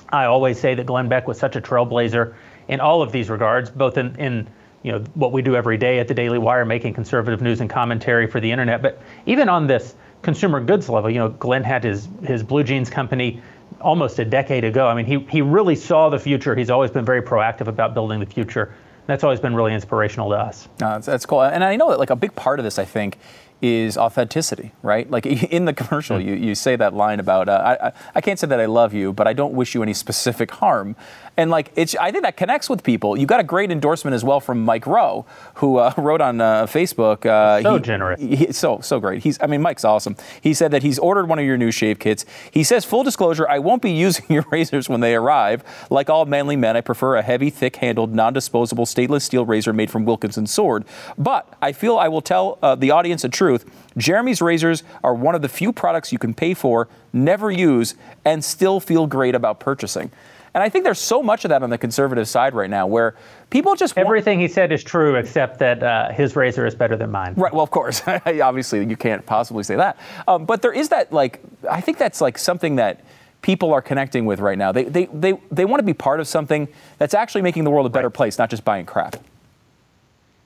[0.09, 2.35] I always say that Glenn Beck was such a trailblazer
[2.69, 4.49] in all of these regards, both in, in
[4.83, 7.71] you know what we do every day at the Daily Wire, making conservative news and
[7.71, 11.85] commentary for the internet, but even on this consumer goods level, you know, Glenn had
[11.85, 13.43] his his blue jeans company
[13.81, 14.87] almost a decade ago.
[14.87, 16.55] I mean, he he really saw the future.
[16.55, 18.75] He's always been very proactive about building the future.
[19.11, 20.69] That's always been really inspirational to us.
[20.79, 21.43] That's, that's cool.
[21.43, 23.19] And I know that like a big part of this, I think,
[23.61, 25.11] is authenticity, right?
[25.11, 26.29] Like in the commercial, Hmm.
[26.29, 28.95] you, you say that line about uh, I, I I can't say that I love
[28.95, 30.95] you, but I don't wish you any specific harm.
[31.37, 33.17] And like it's I think that connects with people.
[33.17, 36.67] You got a great endorsement as well from Mike Rowe, who uh, wrote on uh,
[36.67, 37.25] Facebook.
[37.25, 38.21] Uh, So he- generous.
[38.21, 39.23] he- so so great.
[39.23, 40.17] He's I mean Mike's awesome.
[40.43, 42.27] He said that he's ordered one of your new shave kits.
[42.51, 45.63] He says full disclosure, I won't be using your razors when they arrive.
[45.89, 50.05] Like all manly men, I prefer a heavy, thick-handled, non-disposable stainless steel razor made from
[50.05, 50.85] Wilkinson Sword.
[51.17, 53.65] But I feel I will tell uh, the audience the truth.
[53.97, 58.45] Jeremy's razors are one of the few products you can pay for, never use, and
[58.45, 60.11] still feel great about purchasing.
[60.55, 63.15] And I think there's so much of that on the conservative side right now, where
[63.51, 66.97] people just want- Everything he said is true, except that uh, his razor is better
[66.97, 67.35] than mine.
[67.37, 67.53] Right.
[67.53, 68.03] Well, of course.
[68.27, 69.99] Obviously, you can't possibly say that.
[70.27, 73.05] Um, but there is that, like, I think that's like something that
[73.43, 74.73] people are connecting with right now.
[74.73, 77.87] They, they, they, they want to be part of something that's actually making the world
[77.87, 79.17] a better place, not just buying crap.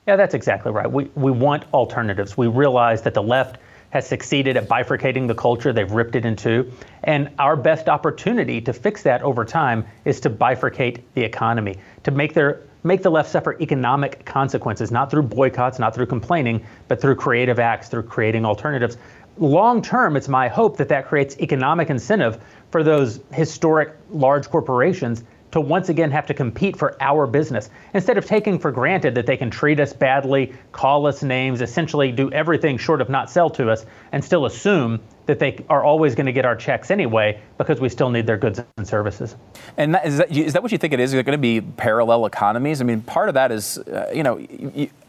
[0.07, 0.89] Yeah, that's exactly right.
[0.89, 2.37] We, we want alternatives.
[2.37, 3.57] We realize that the left
[3.95, 6.69] has succeeded at bifurcating the culture, they've ripped it in two.
[7.05, 12.11] And our best opportunity to fix that over time is to bifurcate the economy, to
[12.11, 16.99] make their make the left suffer economic consequences, not through boycotts, not through complaining, but
[16.99, 18.97] through creative acts, through creating alternatives.
[19.37, 25.23] Long term, it's my hope that that creates economic incentive for those historic large corporations
[25.55, 29.25] to once again have to compete for our business instead of taking for granted that
[29.25, 33.49] they can treat us badly, call us names, essentially do everything short of not sell
[33.49, 37.39] to us, and still assume that they are always going to get our checks anyway
[37.57, 39.37] because we still need their goods and services.
[39.77, 41.13] And that, is, that, is that what you think it is?
[41.13, 42.81] Is it going to be parallel economies?
[42.81, 44.45] I mean, part of that is, uh, you know,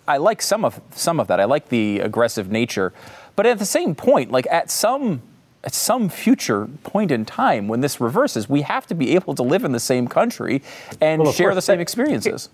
[0.06, 1.40] I like some of some of that.
[1.40, 2.92] I like the aggressive nature,
[3.34, 5.22] but at the same point, like at some
[5.66, 9.42] at some future point in time when this reverses, we have to be able to
[9.42, 10.62] live in the same country
[11.00, 11.56] and Well, share course.
[11.56, 12.48] the same experiences.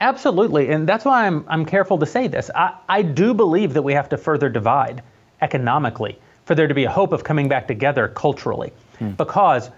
[0.00, 2.50] Absolutely, and that's why I'm I'm careful to say this.
[2.54, 5.02] I, I do believe that we have to further divide
[5.42, 9.10] economically for there to be a hope of coming back together culturally, hmm.
[9.10, 9.70] because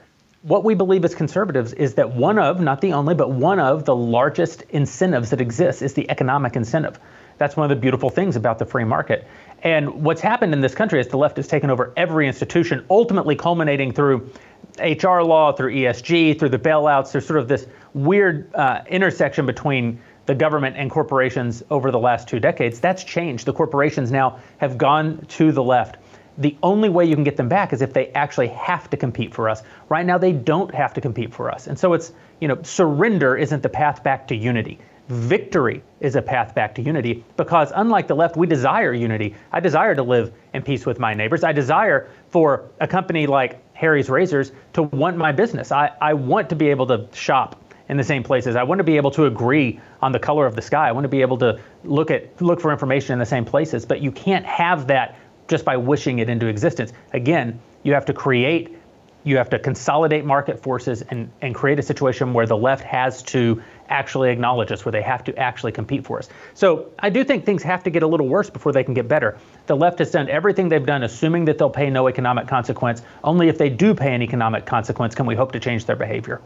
[0.43, 3.85] what we believe as conservatives is that one of, not the only, but one of
[3.85, 6.99] the largest incentives that exists is the economic incentive.
[7.43, 9.27] That's one of the beautiful things about the free market.
[9.65, 13.35] And what's happened in this country is the left has taken over every institution, ultimately
[13.35, 14.31] culminating through
[14.79, 17.11] HR law, through ESG, through the bailouts.
[17.11, 22.29] There's sort of this weird uh, intersection between the government and corporations over the last
[22.29, 22.79] two decades.
[22.79, 23.45] That's changed.
[23.45, 25.97] The corporations now have gone to the left.
[26.39, 29.35] The only way you can get them back is if they actually have to compete
[29.35, 29.65] for us.
[29.89, 31.67] Right now, they don't have to compete for us.
[31.67, 34.79] And so it's, you know, surrender isn't the path back to unity.
[35.09, 39.35] Victory is a path back to unity because, unlike the left, we desire unity.
[39.51, 41.45] I desire to live in peace with my neighbors.
[41.45, 45.73] I desire for a company like Harry's Razors to want my business.
[45.73, 48.55] I, I want to be able to shop in the same places.
[48.57, 50.89] I want to be able to agree on the color of the sky.
[50.89, 53.85] I want to be able to look at look for information in the same places.
[53.85, 56.93] But you can't have that just by wishing it into existence.
[57.13, 58.79] Again, you have to create
[59.25, 63.23] you have to consolidate market forces and, and create a situation where the left has
[63.23, 66.29] to actually acknowledge us, where they have to actually compete for us.
[66.55, 69.09] So I do think things have to get a little worse before they can get
[69.09, 69.39] better.
[69.67, 73.03] The left has done everything they've done, assuming that they'll pay no economic consequence.
[73.23, 76.41] Only if they do pay an economic consequence can we hope to change their behavior.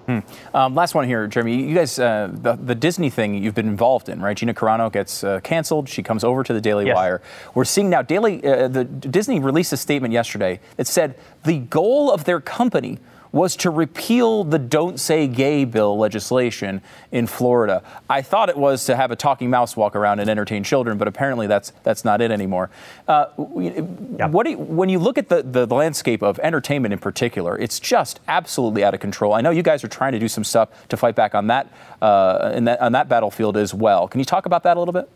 [0.54, 1.62] Um, last one here, Jeremy.
[1.62, 4.36] You guys, uh, the, the Disney thing you've been involved in, right?
[4.36, 5.88] Gina Carano gets uh, canceled.
[5.88, 6.96] She comes over to the Daily Yes.
[6.96, 7.22] Wire.
[7.54, 8.44] We're seeing now Daily.
[8.44, 12.98] Uh, the Disney released a statement yesterday that said the goal of their company
[13.36, 16.80] was to repeal the "Don't Say Gay" bill legislation
[17.12, 17.82] in Florida.
[18.08, 21.06] I thought it was to have a talking mouse walk around and entertain children, but
[21.06, 22.70] apparently that's that's not it anymore.
[23.06, 27.58] Uh, What do you, when you look at the, the landscape of entertainment in particular,
[27.58, 29.34] it's just absolutely out of control.
[29.34, 31.70] I know you guys are trying to do some stuff to fight back on that,
[32.00, 34.08] uh, in that on that battlefield as well.
[34.08, 35.08] Can you talk about that a little bit?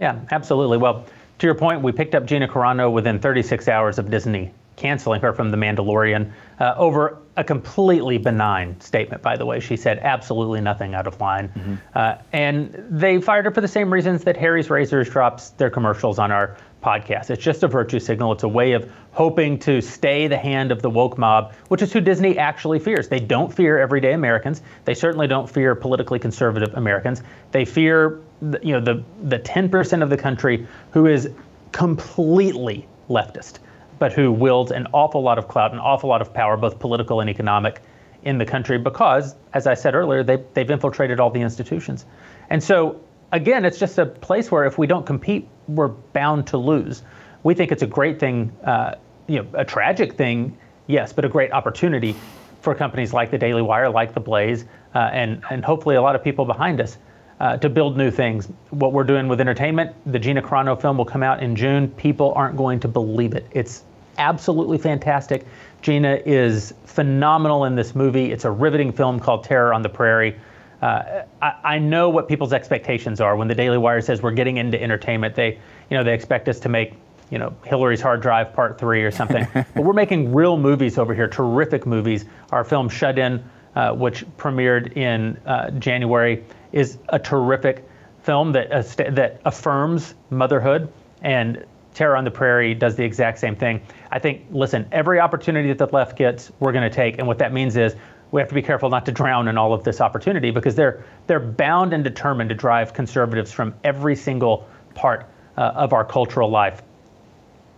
[0.00, 0.76] Yeah, absolutely.
[0.78, 1.06] Well,
[1.38, 5.32] to your point, we picked up Gina Carano within 36 hours of Disney canceling her
[5.32, 9.60] from The Mandalorian uh, over a completely benign statement, by the way.
[9.60, 11.80] She said absolutely nothing out of line.
[11.94, 16.18] Uh, and they fired her for the same reasons that Harry's Razors drops their commercials
[16.18, 17.30] on our podcast.
[17.30, 18.32] It's just a virtue signal.
[18.32, 21.92] It's a way of hoping to stay the hand of the woke mob, which is
[21.92, 23.08] who Disney actually fears.
[23.08, 24.62] They don't fear everyday Americans.
[24.84, 27.22] They certainly don't fear politically conservative Americans.
[27.52, 28.20] They fear,
[28.62, 31.30] you know, the the 10% of the country who is
[31.70, 33.58] completely leftist,
[34.02, 37.20] but who wields an awful lot of clout, an awful lot of power, both political
[37.20, 37.80] and economic,
[38.24, 42.04] in the country because, as I said earlier, they, they've infiltrated all the institutions.
[42.50, 43.00] And so,
[43.30, 47.04] again, it's just a place where if we don't compete, we're bound to lose.
[47.44, 48.96] We think it's a great thing, uh,
[49.28, 52.16] you know, a tragic thing, yes, but a great opportunity
[52.60, 54.64] for companies like the Daily Wire, like the Blaze,
[54.96, 56.98] uh, and and hopefully a lot of people behind us
[57.38, 58.48] uh, to build new things.
[58.70, 61.86] What we're doing with entertainment, the Gina Carano film will come out in June.
[61.88, 63.46] People aren't going to believe it.
[63.52, 63.84] It's
[64.18, 65.46] absolutely fantastic.
[65.82, 68.32] Gina is phenomenal in this movie.
[68.32, 70.36] It's a riveting film called Terror on the Prairie.
[70.80, 74.56] Uh, I, I know what people's expectations are when the Daily Wire says we're getting
[74.56, 75.34] into entertainment.
[75.34, 75.58] They,
[75.90, 76.94] you know, they expect us to make,
[77.30, 79.46] you know, Hillary's Hard Drive Part Three or something.
[79.54, 82.24] but we're making real movies over here, terrific movies.
[82.50, 83.44] Our film Shut In,
[83.76, 87.88] uh, which premiered in uh, January, is a terrific
[88.22, 90.92] film that uh, that affirms motherhood
[91.22, 91.64] and
[91.94, 93.80] Terror on the Prairie does the exact same thing.
[94.10, 97.18] I think, listen, every opportunity that the left gets, we're going to take.
[97.18, 97.94] And what that means is
[98.30, 101.04] we have to be careful not to drown in all of this opportunity because they're
[101.26, 105.26] they're bound and determined to drive conservatives from every single part
[105.56, 106.82] uh, of our cultural life.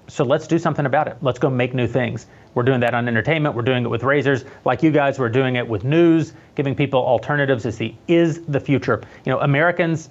[0.07, 1.17] So let's do something about it.
[1.23, 2.27] Let's go make new things.
[2.55, 3.57] We're doing that on entertainment.
[3.57, 5.19] We're doing it with razors, like you guys.
[5.19, 7.67] We're doing it with news, giving people alternatives.
[7.67, 9.03] Is the is the future.
[9.25, 10.09] You know, Americans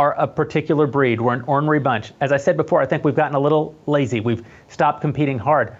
[0.00, 1.20] are a particular breed.
[1.20, 2.12] We're an ornery bunch.
[2.22, 4.20] As I said before, I think we've gotten a little lazy.
[4.20, 5.76] We've stopped competing hard.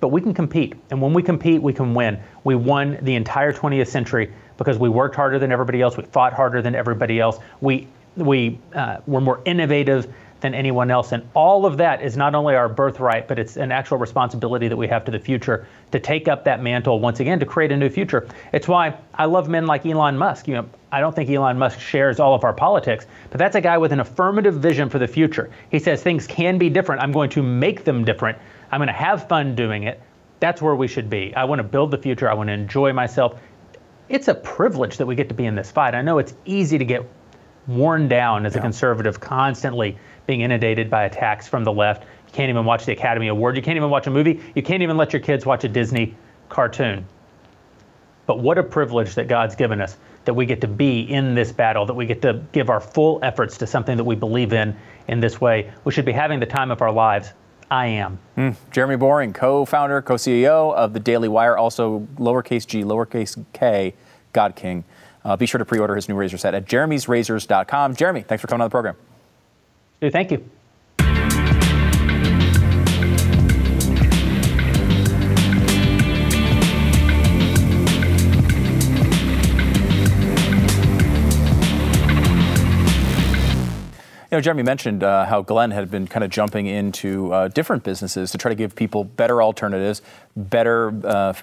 [0.00, 0.74] But we can compete.
[0.90, 2.18] And when we compete, we can win.
[2.44, 5.94] We won the entire 20th century because we worked harder than everybody else.
[5.98, 7.38] We fought harder than everybody else.
[7.60, 7.86] We,
[8.16, 10.10] we uh, were more innovative
[10.44, 11.10] than anyone else.
[11.12, 14.76] And all of that is not only our birthright, but it's an actual responsibility that
[14.76, 17.76] we have to the future to take up that mantle once again to create a
[17.78, 18.28] new future.
[18.52, 20.46] It's why I love men like Elon Musk.
[20.46, 23.60] You know, I don't think Elon Musk shares all of our politics, but that's a
[23.62, 25.50] guy with an affirmative vision for the future.
[25.70, 27.00] He says things can be different.
[27.00, 28.36] I'm going to make them different.
[28.70, 29.98] I'm going to have fun doing it.
[30.40, 31.34] That's where we should be.
[31.34, 32.30] I want to build the future.
[32.30, 33.40] I want to enjoy myself.
[34.10, 35.94] It's a privilege that we get to be in this fight.
[35.94, 37.08] I know it's easy to get
[37.66, 42.02] worn down as a conservative, constantly being inundated by attacks from the left.
[42.02, 43.56] You can't even watch the Academy Award.
[43.56, 44.40] You can't even watch a movie.
[44.54, 46.14] You can't even let your kids watch a Disney
[46.48, 47.06] cartoon.
[48.26, 51.52] But what a privilege that God's given us that we get to be in this
[51.52, 54.76] battle, that we get to give our full efforts to something that we believe in
[55.08, 55.70] in this way.
[55.84, 57.32] We should be having the time of our lives.
[57.70, 58.18] I am.
[58.70, 63.94] Jeremy Boreing, co-founder, co-CEO of the Daily Wire, also lowercase g, lowercase k,
[64.32, 64.84] God King.
[65.24, 67.96] Uh, be sure to pre-order his new razor set at jeremy'srazors.com.
[67.96, 68.96] Jeremy, thanks for coming on the program.
[70.00, 70.44] Thank you.
[84.34, 87.84] You know, Jeremy mentioned uh, how Glenn had been kind of jumping into uh, different
[87.84, 90.02] businesses to try to give people better alternatives,
[90.34, 91.34] better uh,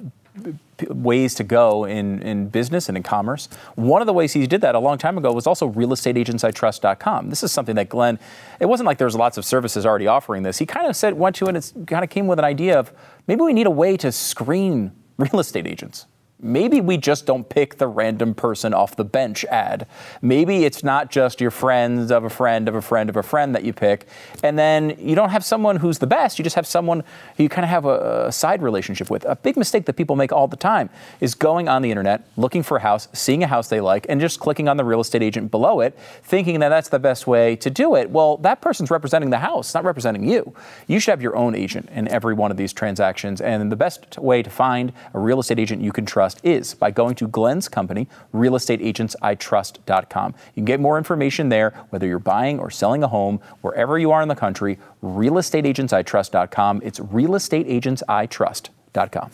[0.88, 3.49] ways to go in, in business and in commerce.
[3.75, 7.29] One of the ways he did that a long time ago was also realestateagentsitrust.com.
[7.29, 8.19] This is something that Glenn,
[8.59, 10.57] it wasn't like there was lots of services already offering this.
[10.57, 12.79] He kind of said, went to and it and kind of came with an idea
[12.79, 12.91] of
[13.27, 16.05] maybe we need a way to screen real estate agents.
[16.44, 19.86] Maybe we just don't pick the random person off the bench ad.
[20.24, 23.54] Maybe it's not just your friends of a friend of a friend of a friend
[23.54, 24.08] that you pick.
[24.44, 26.39] And then you don't have someone who's the best.
[26.39, 27.04] You just have someone
[27.38, 29.24] who you kind of have a, a side relationship with.
[29.26, 30.89] A big mistake that people make all the time
[31.20, 34.20] is going on the internet, looking for a house, seeing a house they like, and
[34.20, 37.56] just clicking on the real estate agent below it, thinking that that's the best way
[37.58, 38.10] to do it.
[38.10, 40.56] Well, that person's representing the house, not representing you.
[40.88, 43.42] You should have your own agent in every one of these transactions.
[43.42, 46.91] And the best way to find a real estate agent you can trust is by
[46.91, 50.32] going to Glenn's company, realestateagentsitrust.com.
[50.32, 54.11] You can get more information there, whether you're buying or selling a home, wherever you
[54.11, 56.82] are in the country, realestateagentsitrust.com.
[56.84, 59.32] It's realestateagentsitrust.com.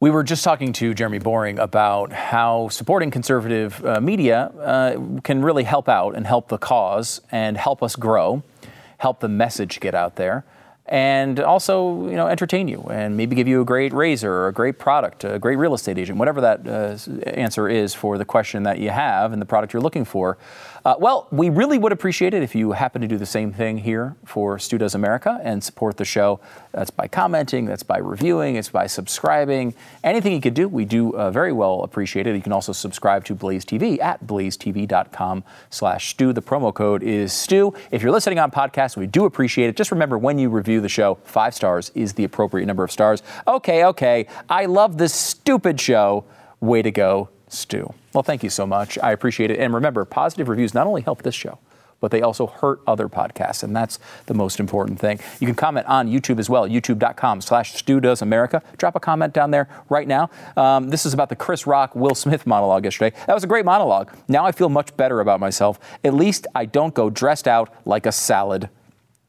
[0.00, 5.42] We were just talking to Jeremy Boreing about how supporting conservative uh, media uh, can
[5.42, 8.42] really help out and help the cause and help us grow,
[8.98, 10.44] help the message get out there,
[10.86, 14.52] and also you know entertain you and maybe give you a great razor or a
[14.52, 16.96] great product, a great real estate agent, whatever that uh,
[17.30, 20.36] answer is for the question that you have and the product you're looking for.
[20.84, 23.78] Uh, well, we really would appreciate it if you happen to do the same thing
[23.78, 26.40] here for Stu Does America and support the show.
[26.72, 29.74] That's by commenting, that's by reviewing, it's by subscribing.
[30.02, 32.36] Anything you could do, we do uh, very well appreciate it.
[32.36, 36.34] You can also subscribe to Blaze TV at blazetv.com slash Stu.
[36.34, 37.72] The promo code is Stu.
[37.90, 39.76] If you're listening on podcast, we do appreciate it.
[39.76, 43.22] Just remember when you review the show, five stars is the appropriate number of stars.
[43.48, 46.26] Okay, okay, I love this stupid show.
[46.60, 47.92] Way to go, Stu.
[48.12, 48.98] Well, thank you so much.
[49.02, 49.58] I appreciate it.
[49.58, 51.58] And remember, positive reviews not only help this show,
[52.04, 55.18] but they also hurt other podcasts, and that's the most important thing.
[55.40, 58.62] You can comment on YouTube as well, youtube.com slash Stu Does America.
[58.76, 60.28] Drop a comment down there right now.
[60.54, 63.16] Um, this is about the Chris Rock, Will Smith monologue yesterday.
[63.26, 64.14] That was a great monologue.
[64.28, 65.80] Now I feel much better about myself.
[66.04, 68.68] At least I don't go dressed out like a salad.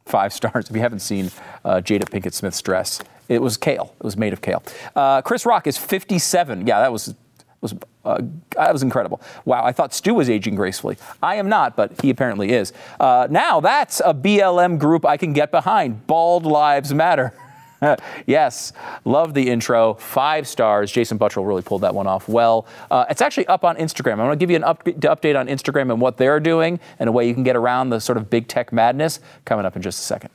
[0.06, 0.66] Five stars.
[0.70, 1.32] If you haven't seen
[1.64, 3.94] uh, Jada Pinkett Smith's dress, it was kale.
[4.00, 4.62] It was made of kale.
[4.96, 6.68] Uh, Chris Rock is 57.
[6.68, 7.16] Yeah, that was
[7.62, 7.74] was
[8.06, 8.22] uh,
[8.56, 9.22] that was incredible.
[9.45, 10.97] Wow, I thought Stu was aging gracefully.
[11.22, 12.72] I am not, but he apparently is.
[12.99, 16.06] Uh, now that's a BLM group I can get behind.
[16.08, 17.34] Bald Lives Matter.
[18.26, 19.95] yes, love the intro.
[19.95, 20.91] Five stars.
[20.91, 22.66] Jason Buttrill really pulled that one off well.
[22.89, 24.14] Uh, it's actually up on Instagram.
[24.14, 27.10] I'm going to give you an up- update on Instagram and what they're doing and
[27.10, 29.82] a way you can get around the sort of big tech madness coming up in
[29.82, 30.30] just a second.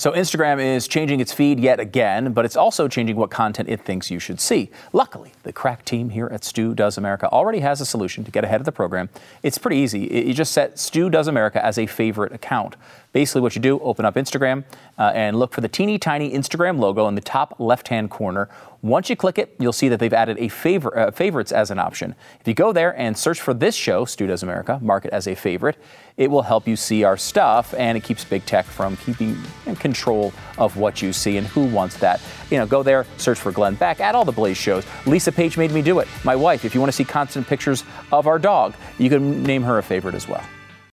[0.00, 3.80] So Instagram is changing its feed yet again, but it's also changing what content it
[3.80, 4.70] thinks you should see.
[4.92, 8.44] Luckily, the crack team here at Stu Does America already has a solution to get
[8.44, 9.08] ahead of the program.
[9.42, 10.02] It's pretty easy.
[10.02, 12.76] You just set Stu Does America as a favorite account.
[13.12, 14.64] Basically, what you do, open up Instagram
[14.98, 18.50] uh, and look for the teeny tiny Instagram logo in the top left-hand corner.
[18.82, 21.78] Once you click it, you'll see that they've added a favor, uh, favorites as an
[21.78, 22.14] option.
[22.40, 25.26] If you go there and search for this show, Stu Does America, mark it as
[25.26, 25.78] a favorite,
[26.16, 29.36] it will help you see our stuff and it keeps big tech from keeping
[29.66, 32.20] in control of what you see and who wants that.
[32.50, 34.84] You know, go there, search for Glenn Beck, add all the Blaze shows.
[35.06, 36.08] Lisa Page made me do it.
[36.24, 39.62] My wife, if you want to see constant pictures of our dog, you can name
[39.62, 40.44] her a favorite as well.